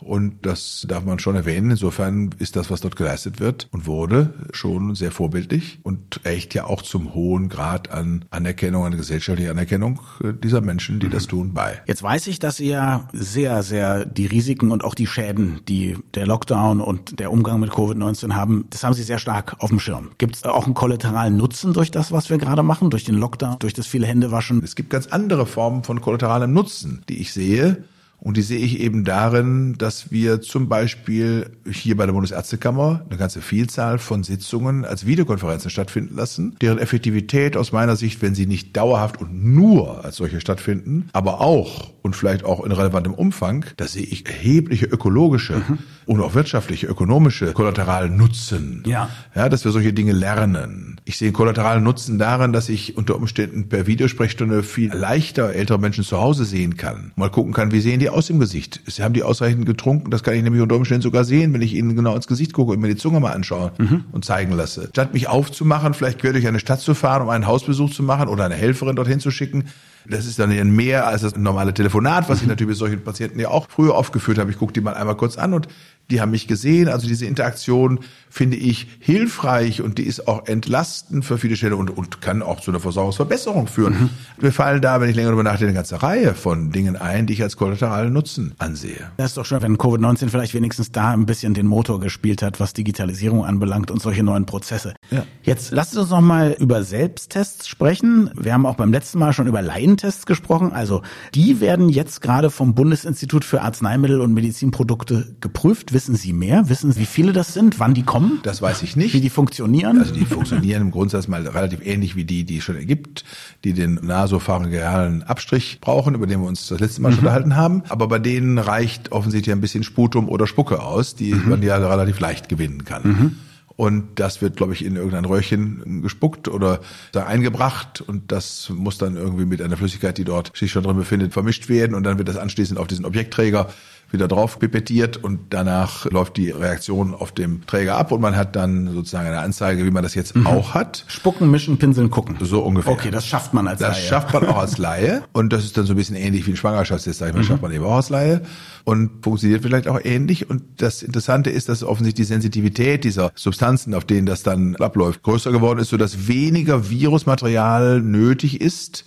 Und 0.04 0.44
das 0.46 0.86
darf 0.88 1.04
man 1.04 1.18
schon 1.18 1.34
erwähnen. 1.34 1.70
Insofern 1.70 2.30
ist 2.38 2.56
das, 2.56 2.70
was 2.70 2.80
dort 2.80 2.96
geleistet 2.96 3.40
wird 3.40 3.68
und 3.72 3.86
wurde, 3.86 4.34
schon 4.52 4.94
sehr 4.94 5.10
vorbildlich 5.10 5.78
und 5.82 6.20
echt 6.24 6.54
ja 6.54 6.64
auch 6.64 6.82
zum 6.82 7.14
hohen 7.14 7.48
Grad 7.48 7.90
an 7.90 8.24
Anerkennung, 8.30 8.84
an 8.84 8.96
gesellschaftlicher 8.96 9.50
Anerkennung 9.50 10.00
dieser 10.42 10.60
Menschen, 10.60 11.00
die 11.00 11.08
das 11.08 11.26
tun, 11.26 11.54
bei. 11.54 11.80
Jetzt 11.86 12.02
weiß 12.02 12.26
ich, 12.26 12.38
dass 12.38 12.60
ihr 12.60 13.08
sehr, 13.12 13.62
sehr 13.62 14.04
die 14.04 14.26
Risiken 14.26 14.70
und 14.70 14.84
auch 14.84 14.94
die 14.94 15.06
Schäden, 15.06 15.60
die 15.68 15.96
der 16.14 16.26
Lockdown 16.26 16.80
und 16.80 17.18
der 17.18 17.32
Umgang 17.32 17.60
mit 17.60 17.70
Covid-19 17.70 18.34
haben, 18.34 18.66
das 18.70 18.84
haben 18.84 18.94
Sie 18.94 19.02
sehr 19.02 19.18
stark 19.18 19.56
auf 19.58 19.70
dem 19.70 19.80
Schirm. 19.80 20.10
Gibt 20.18 20.36
es 20.36 20.44
auch 20.44 20.66
einen 20.66 20.74
kollateralen 20.74 21.36
Nutzen 21.36 21.72
durch 21.72 21.90
das, 21.90 22.12
was 22.12 22.30
wir 22.30 22.38
gerade 22.38 22.62
machen, 22.62 22.90
durch 22.90 23.04
den 23.04 23.14
Lockdown, 23.14 23.56
durch 23.58 23.72
das 23.72 23.86
viele 23.86 24.06
Händewaschen? 24.06 24.62
Es 24.62 24.74
gibt 24.74 24.90
ganz 24.90 25.06
andere 25.06 25.46
Formen 25.46 25.84
von 25.84 26.00
kollateralem 26.00 26.52
Nutzen, 26.52 27.02
die 27.08 27.20
ich 27.20 27.32
sehe 27.32 27.84
und 28.18 28.36
die 28.36 28.42
sehe 28.42 28.58
ich 28.58 28.80
eben 28.80 29.04
darin, 29.04 29.76
dass 29.76 30.10
wir 30.10 30.40
zum 30.40 30.68
Beispiel 30.68 31.50
hier 31.70 31.96
bei 31.96 32.06
der 32.06 32.14
Bundesärztekammer 32.14 33.04
eine 33.08 33.18
ganze 33.18 33.42
Vielzahl 33.42 33.98
von 33.98 34.24
Sitzungen 34.24 34.84
als 34.84 35.04
Videokonferenzen 35.04 35.70
stattfinden 35.70 36.16
lassen, 36.16 36.56
deren 36.60 36.78
Effektivität 36.78 37.56
aus 37.56 37.72
meiner 37.72 37.96
Sicht, 37.96 38.22
wenn 38.22 38.34
sie 38.34 38.46
nicht 38.46 38.76
dauerhaft 38.76 39.20
und 39.20 39.44
nur 39.44 40.04
als 40.04 40.16
solche 40.16 40.40
stattfinden, 40.40 41.10
aber 41.12 41.40
auch 41.40 41.92
und 42.04 42.14
vielleicht 42.14 42.44
auch 42.44 42.64
in 42.64 42.72
relevantem 42.72 43.14
Umfang, 43.14 43.64
da 43.78 43.86
sehe 43.86 44.04
ich 44.04 44.26
erhebliche 44.26 44.86
ökologische 44.86 45.54
mhm. 45.54 45.78
und 46.04 46.20
auch 46.20 46.34
wirtschaftliche, 46.34 46.86
ökonomische 46.86 47.52
kollateralen 47.54 48.16
Nutzen. 48.16 48.82
Ja. 48.86 49.08
ja, 49.34 49.48
dass 49.48 49.64
wir 49.64 49.72
solche 49.72 49.94
Dinge 49.94 50.12
lernen. 50.12 51.00
Ich 51.06 51.16
sehe 51.16 51.28
einen 51.28 51.34
kollateralen 51.34 51.82
Nutzen 51.82 52.18
darin, 52.18 52.52
dass 52.52 52.68
ich 52.68 52.96
unter 52.98 53.16
Umständen 53.16 53.68
per 53.68 53.86
Videosprechstunde 53.86 54.62
viel 54.62 54.92
leichter 54.92 55.54
ältere 55.54 55.78
Menschen 55.78 56.04
zu 56.04 56.20
Hause 56.20 56.44
sehen 56.44 56.76
kann. 56.76 57.12
Mal 57.16 57.30
gucken 57.30 57.54
kann, 57.54 57.72
wie 57.72 57.80
sehen 57.80 58.00
die 58.00 58.03
aus 58.10 58.30
im 58.30 58.38
Gesicht. 58.38 58.80
Sie 58.86 59.02
haben 59.02 59.14
die 59.14 59.22
ausreichend 59.22 59.66
getrunken. 59.66 60.10
Das 60.10 60.22
kann 60.22 60.34
ich 60.34 60.42
nämlich 60.42 60.62
unter 60.62 60.76
Umständen 60.76 61.02
sogar 61.02 61.24
sehen, 61.24 61.52
wenn 61.52 61.62
ich 61.62 61.74
ihnen 61.74 61.96
genau 61.96 62.14
ins 62.14 62.26
Gesicht 62.26 62.52
gucke 62.52 62.72
und 62.72 62.80
mir 62.80 62.88
die 62.88 62.96
Zunge 62.96 63.20
mal 63.20 63.32
anschaue 63.32 63.72
mhm. 63.78 64.04
und 64.12 64.24
zeigen 64.24 64.52
lasse. 64.52 64.88
Statt 64.90 65.14
mich 65.14 65.28
aufzumachen, 65.28 65.94
vielleicht 65.94 66.20
quer 66.20 66.32
durch 66.32 66.46
eine 66.46 66.60
Stadt 66.60 66.80
zu 66.80 66.94
fahren, 66.94 67.22
um 67.22 67.28
einen 67.28 67.46
Hausbesuch 67.46 67.90
zu 67.90 68.02
machen 68.02 68.28
oder 68.28 68.44
eine 68.44 68.54
Helferin 68.54 68.96
dorthin 68.96 69.20
zu 69.20 69.30
schicken, 69.30 69.64
das 70.06 70.26
ist 70.26 70.38
dann 70.38 70.50
mehr 70.74 71.06
als 71.06 71.22
das 71.22 71.36
normale 71.36 71.72
Telefonat, 71.72 72.28
was 72.28 72.42
ich 72.42 72.46
natürlich 72.48 72.70
mit 72.70 72.78
solchen 72.78 73.02
Patienten 73.02 73.40
ja 73.40 73.48
auch 73.48 73.66
früher 73.68 73.94
aufgeführt 73.94 74.38
habe. 74.38 74.50
Ich 74.50 74.58
gucke 74.58 74.72
die 74.72 74.80
mal 74.80 74.94
einmal 74.94 75.16
kurz 75.16 75.38
an 75.38 75.54
und 75.54 75.68
die 76.10 76.20
haben 76.20 76.32
mich 76.32 76.46
gesehen. 76.46 76.88
Also 76.88 77.06
diese 77.06 77.24
Interaktion 77.26 78.00
finde 78.28 78.56
ich 78.56 78.88
hilfreich 78.98 79.80
und 79.80 79.98
die 79.98 80.02
ist 80.02 80.28
auch 80.28 80.46
entlastend 80.46 81.24
für 81.24 81.38
viele 81.38 81.56
Stellen 81.56 81.74
und, 81.74 81.90
und 81.90 82.20
kann 82.20 82.42
auch 82.42 82.60
zu 82.60 82.70
einer 82.70 82.80
Versorgungsverbesserung 82.80 83.68
führen. 83.68 83.94
Mhm. 83.94 84.10
Mir 84.40 84.52
fallen 84.52 84.82
da, 84.82 85.00
wenn 85.00 85.08
ich 85.08 85.16
länger 85.16 85.28
darüber 85.28 85.44
nachdenke, 85.44 85.66
eine 85.66 85.74
ganze 85.74 86.02
Reihe 86.02 86.34
von 86.34 86.70
Dingen 86.70 86.96
ein, 86.96 87.26
die 87.26 87.32
ich 87.32 87.42
als 87.42 87.56
kollateralen 87.56 88.12
Nutzen 88.12 88.54
ansehe. 88.58 89.10
Das 89.16 89.28
ist 89.28 89.36
doch 89.36 89.46
schön, 89.46 89.62
wenn 89.62 89.78
Covid-19 89.78 90.28
vielleicht 90.28 90.54
wenigstens 90.54 90.92
da 90.92 91.12
ein 91.12 91.26
bisschen 91.26 91.54
den 91.54 91.66
Motor 91.66 92.00
gespielt 92.00 92.42
hat, 92.42 92.60
was 92.60 92.74
Digitalisierung 92.74 93.44
anbelangt 93.44 93.90
und 93.90 94.02
solche 94.02 94.22
neuen 94.22 94.44
Prozesse. 94.44 94.94
Ja. 95.10 95.24
Jetzt 95.42 95.70
lasst 95.70 95.96
uns 95.96 96.10
noch 96.10 96.20
mal 96.20 96.56
über 96.58 96.82
Selbsttests 96.82 97.68
sprechen. 97.68 98.30
Wir 98.36 98.52
haben 98.52 98.66
auch 98.66 98.76
beim 98.76 98.92
letzten 98.92 99.18
Mal 99.18 99.32
schon 99.32 99.46
über 99.46 99.62
Laien 99.62 99.94
Gentests 99.94 100.26
gesprochen. 100.26 100.72
Also 100.72 101.02
die 101.34 101.60
werden 101.60 101.88
jetzt 101.88 102.20
gerade 102.20 102.50
vom 102.50 102.74
Bundesinstitut 102.74 103.44
für 103.44 103.62
Arzneimittel 103.62 104.20
und 104.20 104.34
Medizinprodukte 104.34 105.36
geprüft. 105.40 105.92
Wissen 105.94 106.16
Sie 106.16 106.32
mehr? 106.32 106.68
Wissen 106.68 106.90
Sie, 106.90 107.00
wie 107.00 107.06
viele 107.06 107.32
das 107.32 107.54
sind? 107.54 107.78
Wann 107.78 107.94
die 107.94 108.02
kommen? 108.02 108.40
Das 108.42 108.60
weiß 108.60 108.82
ich 108.82 108.96
nicht. 108.96 109.14
Wie 109.14 109.20
die 109.20 109.30
funktionieren? 109.30 110.00
Also 110.00 110.12
die 110.12 110.24
funktionieren 110.24 110.82
im 110.82 110.90
Grundsatz 110.90 111.28
mal 111.28 111.46
relativ 111.46 111.86
ähnlich 111.86 112.16
wie 112.16 112.24
die, 112.24 112.42
die 112.42 112.58
es 112.58 112.64
schon 112.64 112.74
ergibt, 112.74 113.24
die 113.62 113.74
den 113.74 114.00
nasopharyngealen 114.02 115.22
Abstrich 115.22 115.78
brauchen, 115.80 116.16
über 116.16 116.26
den 116.26 116.40
wir 116.40 116.48
uns 116.48 116.66
das 116.66 116.80
letzte 116.80 117.00
Mal 117.00 117.10
mhm. 117.10 117.14
schon 117.14 117.24
unterhalten 117.24 117.54
haben. 117.54 117.84
Aber 117.90 118.08
bei 118.08 118.18
denen 118.18 118.58
reicht 118.58 119.12
offensichtlich 119.12 119.54
ein 119.54 119.60
bisschen 119.60 119.84
Sputum 119.84 120.28
oder 120.28 120.48
Spucke 120.48 120.82
aus, 120.82 121.14
die 121.14 121.32
mhm. 121.32 121.48
man 121.48 121.62
ja 121.62 121.76
relativ 121.76 122.18
leicht 122.18 122.48
gewinnen 122.48 122.84
kann. 122.84 123.02
Mhm. 123.04 123.36
Und 123.76 124.20
das 124.20 124.42
wird, 124.42 124.56
glaube 124.56 124.72
ich, 124.72 124.84
in 124.84 124.96
irgendein 124.96 125.24
Röhrchen 125.24 126.02
gespuckt 126.02 126.48
oder 126.48 126.80
da 127.12 127.26
eingebracht 127.26 128.00
und 128.00 128.30
das 128.30 128.70
muss 128.70 128.98
dann 128.98 129.16
irgendwie 129.16 129.46
mit 129.46 129.60
einer 129.60 129.76
Flüssigkeit, 129.76 130.16
die 130.16 130.24
dort 130.24 130.56
sich 130.56 130.70
schon 130.70 130.84
drin 130.84 130.96
befindet, 130.96 131.32
vermischt 131.32 131.68
werden 131.68 131.94
und 131.94 132.04
dann 132.04 132.18
wird 132.18 132.28
das 132.28 132.36
anschließend 132.36 132.78
auf 132.78 132.86
diesen 132.86 133.04
Objektträger 133.04 133.68
wieder 134.14 134.28
drauf 134.28 134.58
pipettiert 134.58 135.18
und 135.18 135.40
danach 135.50 136.06
läuft 136.06 136.38
die 136.38 136.50
Reaktion 136.50 137.12
auf 137.12 137.32
dem 137.32 137.66
Träger 137.66 137.96
ab 137.96 138.12
und 138.12 138.22
man 138.22 138.36
hat 138.36 138.56
dann 138.56 138.90
sozusagen 138.94 139.28
eine 139.28 139.40
Anzeige, 139.40 139.84
wie 139.84 139.90
man 139.90 140.02
das 140.02 140.14
jetzt 140.14 140.34
mhm. 140.34 140.46
auch 140.46 140.72
hat. 140.72 141.04
Spucken, 141.06 141.50
mischen, 141.50 141.76
pinseln, 141.76 142.08
gucken. 142.08 142.36
So 142.40 142.62
ungefähr. 142.62 142.92
Okay, 142.92 143.10
das 143.10 143.26
schafft 143.26 143.52
man 143.52 143.68
als 143.68 143.80
das 143.80 143.88
Laie. 143.88 144.00
Das 144.00 144.08
schafft 144.08 144.32
man 144.32 144.46
auch 144.46 144.56
als 144.58 144.78
Laie 144.78 145.22
und 145.32 145.52
das 145.52 145.64
ist 145.64 145.76
dann 145.76 145.84
so 145.84 145.92
ein 145.92 145.96
bisschen 145.96 146.16
ähnlich 146.16 146.46
wie 146.46 146.52
ein 146.52 146.56
Schwangerschaftstest, 146.56 147.18
sag 147.18 147.28
ich 147.28 147.34
mal, 147.34 147.40
mhm. 147.40 147.44
schafft 147.44 147.62
man 147.62 147.72
eben 147.72 147.84
auch 147.84 147.96
als 147.96 148.08
Laie 148.08 148.40
und 148.84 149.22
funktioniert 149.22 149.62
vielleicht 149.62 149.88
auch 149.88 150.00
ähnlich 150.02 150.48
und 150.48 150.62
das 150.78 151.02
Interessante 151.02 151.50
ist, 151.50 151.68
dass 151.68 151.82
offensichtlich 151.82 152.26
die 152.26 152.32
Sensitivität 152.32 153.04
dieser 153.04 153.32
Substanzen, 153.34 153.94
auf 153.94 154.04
denen 154.04 154.26
das 154.26 154.42
dann 154.42 154.76
abläuft, 154.76 155.22
größer 155.22 155.52
geworden 155.52 155.80
ist, 155.80 155.90
sodass 155.90 156.28
weniger 156.28 156.88
Virusmaterial 156.88 158.00
nötig 158.00 158.60
ist, 158.60 159.04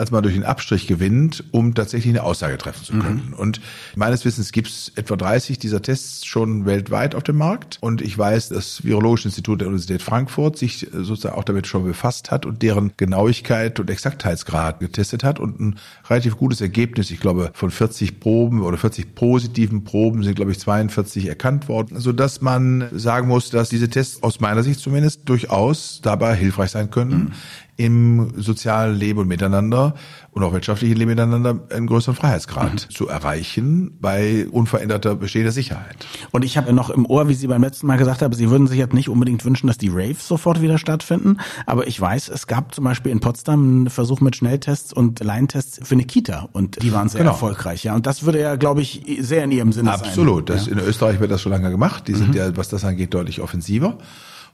als 0.00 0.10
man 0.10 0.22
durch 0.22 0.34
den 0.34 0.44
Abstrich 0.44 0.86
gewinnt, 0.86 1.44
um 1.50 1.74
tatsächlich 1.74 2.14
eine 2.14 2.22
Aussage 2.22 2.56
treffen 2.56 2.82
zu 2.82 2.94
können. 2.94 3.28
Mhm. 3.28 3.34
Und 3.34 3.60
meines 3.94 4.24
Wissens 4.24 4.50
gibt 4.50 4.68
es 4.68 4.90
etwa 4.96 5.14
30 5.14 5.58
dieser 5.58 5.82
Tests 5.82 6.24
schon 6.24 6.64
weltweit 6.64 7.14
auf 7.14 7.22
dem 7.22 7.36
Markt. 7.36 7.76
Und 7.82 8.00
ich 8.00 8.16
weiß, 8.16 8.48
das 8.48 8.82
Virologische 8.82 9.28
Institut 9.28 9.60
der 9.60 9.68
Universität 9.68 10.00
Frankfurt 10.00 10.56
sich 10.56 10.88
sozusagen 10.90 11.36
auch 11.36 11.44
damit 11.44 11.66
schon 11.66 11.84
befasst 11.84 12.30
hat 12.30 12.46
und 12.46 12.62
deren 12.62 12.92
Genauigkeit 12.96 13.78
und 13.78 13.90
Exaktheitsgrad 13.90 14.80
getestet 14.80 15.22
hat 15.22 15.38
und 15.38 15.60
ein 15.60 15.78
relativ 16.08 16.38
gutes 16.38 16.62
Ergebnis, 16.62 17.10
ich 17.10 17.20
glaube, 17.20 17.50
von 17.52 17.70
40 17.70 18.20
Proben 18.20 18.62
oder 18.62 18.78
40 18.78 19.14
positiven 19.14 19.84
Proben 19.84 20.22
sind, 20.22 20.34
glaube 20.34 20.52
ich, 20.52 20.60
42 20.60 21.26
erkannt 21.26 21.68
worden, 21.68 22.00
sodass 22.00 22.40
man 22.40 22.88
sagen 22.92 23.28
muss, 23.28 23.50
dass 23.50 23.68
diese 23.68 23.90
Tests 23.90 24.22
aus 24.22 24.40
meiner 24.40 24.62
Sicht 24.62 24.80
zumindest 24.80 25.28
durchaus 25.28 26.00
dabei 26.02 26.34
hilfreich 26.34 26.70
sein 26.70 26.90
können, 26.90 27.10
mhm 27.10 27.32
im 27.80 28.32
sozialen 28.36 28.94
Leben 28.94 29.20
und 29.20 29.28
Miteinander 29.28 29.89
und 30.32 30.42
auch 30.42 30.52
wirtschaftlichen 30.52 30.96
Leben 30.96 31.10
miteinander 31.10 31.60
einen 31.70 31.86
größeren 31.86 32.14
Freiheitsgrad 32.14 32.72
mhm. 32.72 32.94
zu 32.94 33.08
erreichen 33.08 33.98
bei 34.00 34.46
unveränderter 34.50 35.16
bestehender 35.16 35.52
Sicherheit. 35.52 36.06
Und 36.30 36.44
ich 36.44 36.56
habe 36.56 36.72
noch 36.72 36.90
im 36.90 37.06
Ohr, 37.06 37.28
wie 37.28 37.34
Sie 37.34 37.46
beim 37.46 37.62
letzten 37.62 37.86
Mal 37.86 37.96
gesagt 37.96 38.22
haben, 38.22 38.32
Sie 38.34 38.50
würden 38.50 38.66
sich 38.66 38.78
jetzt 38.78 38.94
nicht 38.94 39.08
unbedingt 39.08 39.44
wünschen, 39.44 39.66
dass 39.66 39.78
die 39.78 39.88
Raves 39.88 40.26
sofort 40.26 40.60
wieder 40.62 40.78
stattfinden. 40.78 41.38
Aber 41.66 41.86
ich 41.86 42.00
weiß, 42.00 42.28
es 42.28 42.46
gab 42.46 42.74
zum 42.74 42.84
Beispiel 42.84 43.12
in 43.12 43.20
Potsdam 43.20 43.62
einen 43.62 43.90
Versuch 43.90 44.20
mit 44.20 44.36
Schnelltests 44.36 44.92
und 44.92 45.20
Laientests 45.20 45.80
für 45.82 45.94
eine 45.94 46.04
Kita 46.04 46.48
und 46.52 46.82
die 46.82 46.92
waren 46.92 47.08
sehr 47.08 47.20
genau. 47.20 47.32
erfolgreich. 47.32 47.84
Ja, 47.84 47.94
und 47.94 48.06
das 48.06 48.24
würde 48.24 48.40
ja, 48.40 48.56
glaube 48.56 48.82
ich, 48.82 49.02
sehr 49.20 49.44
in 49.44 49.52
Ihrem 49.52 49.72
Sinne 49.72 49.92
Absolut. 49.92 50.48
sein. 50.48 50.56
Absolut. 50.56 50.78
Ja. 50.78 50.82
In 50.82 50.88
Österreich 50.88 51.20
wird 51.20 51.30
das 51.30 51.40
schon 51.40 51.52
lange 51.52 51.70
gemacht. 51.70 52.08
Die 52.08 52.14
sind 52.14 52.30
mhm. 52.30 52.36
ja, 52.36 52.56
was 52.56 52.68
das 52.68 52.84
angeht, 52.84 53.14
deutlich 53.14 53.40
offensiver. 53.40 53.98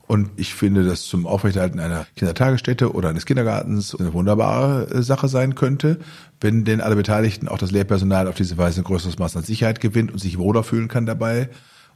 Und 0.06 0.30
ich 0.36 0.54
finde, 0.54 0.84
dass 0.84 1.02
zum 1.02 1.26
Aufrechterhalten 1.26 1.80
einer 1.80 2.06
Kindertagesstätte 2.16 2.92
oder 2.92 3.08
eines 3.08 3.26
Kindergartens 3.26 3.94
eine 3.94 4.12
wunderbare 4.12 4.88
äh, 4.90 5.02
Sache 5.02 5.28
sein 5.28 5.54
könnte, 5.54 5.98
wenn 6.40 6.64
denn 6.64 6.80
alle 6.80 6.96
Beteiligten, 6.96 7.48
auch 7.48 7.58
das 7.58 7.72
Lehrpersonal, 7.72 8.28
auf 8.28 8.36
diese 8.36 8.56
Weise 8.56 8.80
ein 8.80 8.84
größeres 8.84 9.18
Maß 9.18 9.36
an 9.36 9.42
Sicherheit 9.42 9.80
gewinnt 9.80 10.12
und 10.12 10.18
sich 10.18 10.38
wohler 10.38 10.62
fühlen 10.62 10.88
kann 10.88 11.06
dabei 11.06 11.48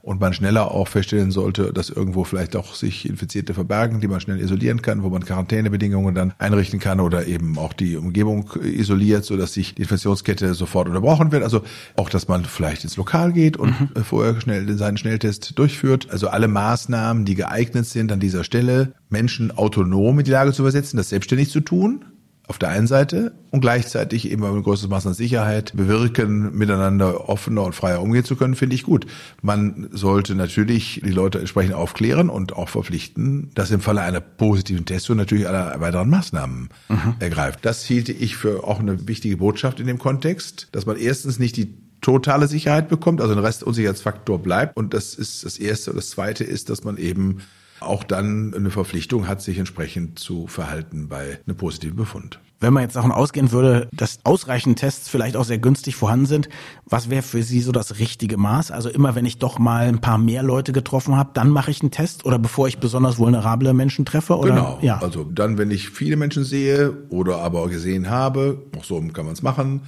und 0.03 0.21
man 0.21 0.33
schneller 0.33 0.71
auch 0.71 0.89
feststellen 0.89 1.31
sollte, 1.31 1.73
dass 1.73 1.91
irgendwo 1.91 2.25
vielleicht 2.25 2.57
auch 2.57 2.75
sich 2.75 3.09
Infizierte 3.09 3.55
verbergen, 3.55 4.01
die 4.01 4.09
man 4.09 4.21
schnell 4.21 4.41
isolieren 4.41 4.83
kann, 4.83 5.03
wo 5.03 5.11
man 5.11 5.25
Quarantänebedingungen 5.25 6.15
dann 6.15 6.33
einrichten 6.39 6.81
kann 6.81 7.01
oder 7.01 7.27
eben 7.27 7.59
auch 7.59 7.73
die 7.73 7.97
Umgebung 7.97 8.51
isoliert, 8.63 9.25
so 9.25 9.37
dass 9.37 9.53
sich 9.53 9.75
die 9.75 9.83
Infektionskette 9.83 10.55
sofort 10.55 10.89
unterbrochen 10.89 11.33
wird. 11.33 11.43
Also 11.43 11.63
auch, 11.97 12.09
dass 12.09 12.29
man 12.29 12.45
vielleicht 12.45 12.85
ins 12.85 12.97
Lokal 12.97 13.33
geht 13.33 13.57
und 13.57 13.79
mhm. 13.79 14.05
vorher 14.05 14.41
schnell 14.41 14.77
seinen 14.79 14.97
Schnelltest 14.97 15.59
durchführt. 15.59 16.09
Also 16.11 16.29
alle 16.29 16.49
Maßnahmen, 16.49 17.25
die 17.25 17.35
geeignet 17.35 17.87
sind, 17.87 18.11
an 18.11 18.21
dieser 18.21 18.45
Stelle 18.45 18.93
Menschen 19.11 19.51
autonom 19.51 20.19
in 20.19 20.25
die 20.25 20.31
Lage 20.31 20.53
zu 20.53 20.63
versetzen, 20.63 20.97
das 20.97 21.11
selbstständig 21.11 21.51
zu 21.51 21.61
tun, 21.61 22.05
auf 22.51 22.59
der 22.59 22.71
einen 22.71 22.89
Seite 22.89 23.33
und 23.53 23.61
gleichzeitig 23.61 24.29
eben 24.29 24.45
ein 24.45 24.65
größeres 24.65 24.91
Maß 24.91 25.07
an 25.07 25.15
Sicherheit 25.15 25.73
bewirken, 25.77 26.53
miteinander 26.59 27.29
offener 27.29 27.63
und 27.63 27.77
freier 27.77 28.03
umgehen 28.03 28.25
zu 28.25 28.35
können, 28.35 28.57
finde 28.57 28.75
ich 28.75 28.83
gut. 28.83 29.07
Man 29.41 29.89
sollte 29.93 30.35
natürlich 30.35 31.01
die 31.05 31.13
Leute 31.13 31.39
entsprechend 31.39 31.75
aufklären 31.75 32.29
und 32.29 32.57
auch 32.57 32.69
verpflichten, 32.69 33.53
dass 33.55 33.71
im 33.71 33.81
Falle 33.81 34.01
einer 34.01 34.19
positiven 34.19 34.85
Testung 34.85 35.17
natürlich 35.17 35.47
alle 35.47 35.81
weiteren 35.81 36.11
Maßnahmen 36.11 36.71
mhm. 36.89 37.15
ergreift. 37.21 37.61
Das 37.63 37.85
hielte 37.85 38.11
ich 38.11 38.37
für 38.37 38.65
auch 38.65 38.81
eine 38.81 39.07
wichtige 39.07 39.37
Botschaft 39.37 39.79
in 39.79 39.87
dem 39.87 39.99
Kontext, 39.99 40.67
dass 40.73 40.87
man 40.87 40.97
erstens 40.97 41.39
nicht 41.39 41.57
die 41.57 41.79
totale 42.01 42.49
Sicherheit 42.49 42.89
bekommt, 42.89 43.21
also 43.21 43.33
ein 43.33 43.39
Restunsicherheitsfaktor 43.39 44.41
bleibt. 44.41 44.77
Und 44.77 44.93
das 44.93 45.15
ist 45.15 45.45
das 45.45 45.57
Erste. 45.57 45.91
Und 45.91 45.99
das 45.99 46.11
Zweite 46.11 46.43
ist, 46.43 46.69
dass 46.69 46.83
man 46.83 46.97
eben 46.97 47.43
auch 47.81 48.05
dann 48.05 48.55
eine 48.55 48.71
Verpflichtung 48.71 49.27
hat, 49.27 49.43
sich 49.43 49.59
entsprechend 49.59 50.19
zu 50.19 50.47
verhalten 50.47 51.09
bei 51.09 51.39
einem 51.47 51.57
positiven 51.57 51.97
Befund. 51.97 52.39
Wenn 52.63 52.75
man 52.75 52.83
jetzt 52.83 52.95
davon 52.95 53.11
ausgehen 53.11 53.53
würde, 53.53 53.89
dass 53.91 54.19
ausreichend 54.25 54.79
Tests 54.79 55.09
vielleicht 55.09 55.35
auch 55.35 55.45
sehr 55.45 55.59
günstig 55.59 55.97
vorhanden 55.97 56.27
sind, 56.27 56.51
was 56.85 57.09
wäre 57.09 57.23
für 57.23 57.43
Sie 57.43 57.63
so 57.63 57.73
das 57.73 57.99
richtige 57.99 58.37
Maß? 58.37 58.71
Also 58.71 58.91
immer, 58.91 59.15
wenn 59.15 59.25
ich 59.25 59.39
doch 59.39 59.59
mal 59.59 59.87
ein 59.87 60.03
paar 60.03 60.19
mehr 60.19 60.43
Leute 60.43 60.73
getroffen 60.73 61.17
habe, 61.17 61.31
dann 61.33 61.49
mache 61.49 61.71
ich 61.71 61.81
einen 61.81 61.91
Test 61.91 62.27
oder 62.27 62.39
bevor 62.39 62.69
ich 62.69 62.79
besonders 62.79 63.19
vulnerable 63.19 63.73
Menschen 63.73 64.05
treffe? 64.05 64.37
Oder? 64.37 64.51
Genau. 64.51 64.79
Ja. 64.83 64.99
Also 65.01 65.25
dann, 65.25 65.57
wenn 65.57 65.71
ich 65.71 65.89
viele 65.89 66.17
Menschen 66.17 66.45
sehe 66.45 66.93
oder 67.09 67.39
aber 67.39 67.67
gesehen 67.69 68.11
habe, 68.11 68.63
auch 68.77 68.85
so 68.85 69.01
kann 69.01 69.25
man 69.25 69.33
es 69.33 69.43
machen, 69.43 69.81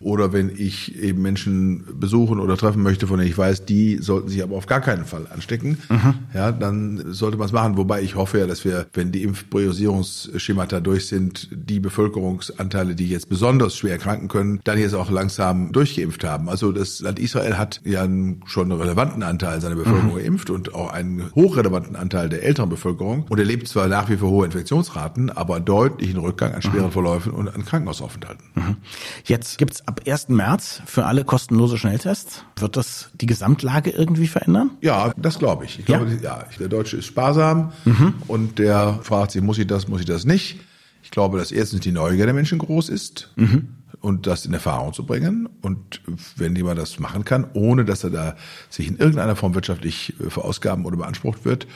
oder 0.00 0.32
wenn 0.32 0.48
ich 0.48 0.98
eben 0.98 1.20
Menschen 1.20 1.84
besuchen 2.00 2.40
oder 2.40 2.56
treffen 2.56 2.82
möchte, 2.82 3.06
von 3.06 3.18
denen 3.18 3.30
ich 3.30 3.36
weiß, 3.36 3.66
die 3.66 3.98
sollten 3.98 4.28
sich 4.28 4.42
aber 4.42 4.56
auf 4.56 4.66
gar 4.66 4.80
keinen 4.80 5.04
Fall 5.04 5.26
anstecken, 5.30 5.76
mhm. 5.90 6.14
ja, 6.32 6.52
dann 6.52 7.12
sollte 7.12 7.36
man 7.36 7.46
es 7.46 7.52
machen. 7.52 7.76
Wobei 7.76 8.00
ich 8.00 8.16
hoffe 8.16 8.38
ja, 8.38 8.46
dass 8.46 8.64
wir, 8.64 8.86
wenn 8.94 9.12
die 9.12 9.22
Impfpriorisierungsschemata 9.22 10.80
durch 10.80 11.06
sind, 11.06 11.48
die 11.52 11.80
Bevölkerungsanteile, 11.80 12.94
die 12.94 13.10
jetzt 13.10 13.28
besonders 13.28 13.76
schwer 13.76 13.92
erkranken 13.92 14.28
können, 14.28 14.60
dann 14.64 14.78
jetzt 14.78 14.94
auch 14.94 15.10
langsam 15.10 15.70
durchgeimpft 15.72 16.24
haben. 16.24 16.48
Also 16.48 16.72
das 16.72 17.00
Land 17.00 17.18
Israel 17.18 17.58
hat 17.58 17.82
ja 17.84 18.08
schon 18.46 18.72
einen 18.72 18.80
relevanten 18.80 19.22
Anteil 19.22 19.60
seiner 19.60 19.76
Bevölkerung 19.76 20.14
mhm. 20.14 20.18
geimpft 20.18 20.48
und 20.48 20.74
auch 20.74 20.92
einen 20.92 21.30
hochrelevanten 21.34 21.94
Anteil 21.94 22.30
der 22.30 22.42
älteren 22.42 22.70
Bevölkerung 22.70 23.26
und 23.28 23.38
erlebt 23.38 23.68
zwar 23.68 23.86
nach 23.88 24.08
wie 24.08 24.16
vor 24.16 24.30
hohe 24.30 24.46
Infektionsraten, 24.46 25.28
aber 25.28 25.60
deutlichen 25.60 26.18
Rückgang 26.18 26.54
an 26.54 26.62
schweren 26.62 26.86
mhm. 26.86 26.92
Verläufen 26.92 27.32
und 27.32 27.54
an 27.54 27.66
Krankenhausaufenthalten. 27.66 28.46
Mhm. 28.54 28.76
Jetzt 29.24 29.58
gibt's 29.58 29.86
ab 29.90 30.02
1. 30.06 30.28
März 30.28 30.82
für 30.86 31.04
alle 31.04 31.24
kostenlose 31.24 31.76
Schnelltests. 31.76 32.44
Wird 32.56 32.76
das 32.76 33.10
die 33.20 33.26
Gesamtlage 33.26 33.90
irgendwie 33.90 34.28
verändern? 34.28 34.70
Ja, 34.80 35.12
das 35.16 35.40
glaube 35.40 35.64
ich. 35.64 35.80
Ich 35.80 35.84
glaube, 35.84 36.08
ja? 36.22 36.38
ja, 36.38 36.44
der 36.60 36.68
Deutsche 36.68 36.96
ist 36.96 37.06
sparsam 37.06 37.72
mhm. 37.84 38.14
und 38.28 38.60
der 38.60 39.00
fragt 39.02 39.32
sich, 39.32 39.42
muss 39.42 39.58
ich 39.58 39.66
das, 39.66 39.88
muss 39.88 40.00
ich 40.00 40.06
das 40.06 40.24
nicht? 40.24 40.60
Ich 41.02 41.10
glaube, 41.10 41.38
dass 41.38 41.50
erstens 41.50 41.80
die 41.80 41.90
Neugier 41.90 42.26
der 42.26 42.34
Menschen 42.34 42.58
groß 42.58 42.88
ist. 42.88 43.30
Mhm 43.36 43.76
und 44.02 44.26
das 44.26 44.46
in 44.46 44.54
Erfahrung 44.54 44.94
zu 44.94 45.04
bringen. 45.04 45.46
Und 45.60 46.00
wenn 46.36 46.56
jemand 46.56 46.78
das 46.78 46.98
machen 47.00 47.26
kann, 47.26 47.46
ohne 47.52 47.84
dass 47.84 48.02
er 48.02 48.08
da 48.08 48.36
sich 48.70 48.88
in 48.88 48.96
irgendeiner 48.96 49.36
Form 49.36 49.54
wirtschaftlich 49.54 50.14
äh, 50.20 50.30
verausgaben 50.30 50.86
oder 50.86 50.96
beansprucht 50.96 51.44
wird, 51.44 51.66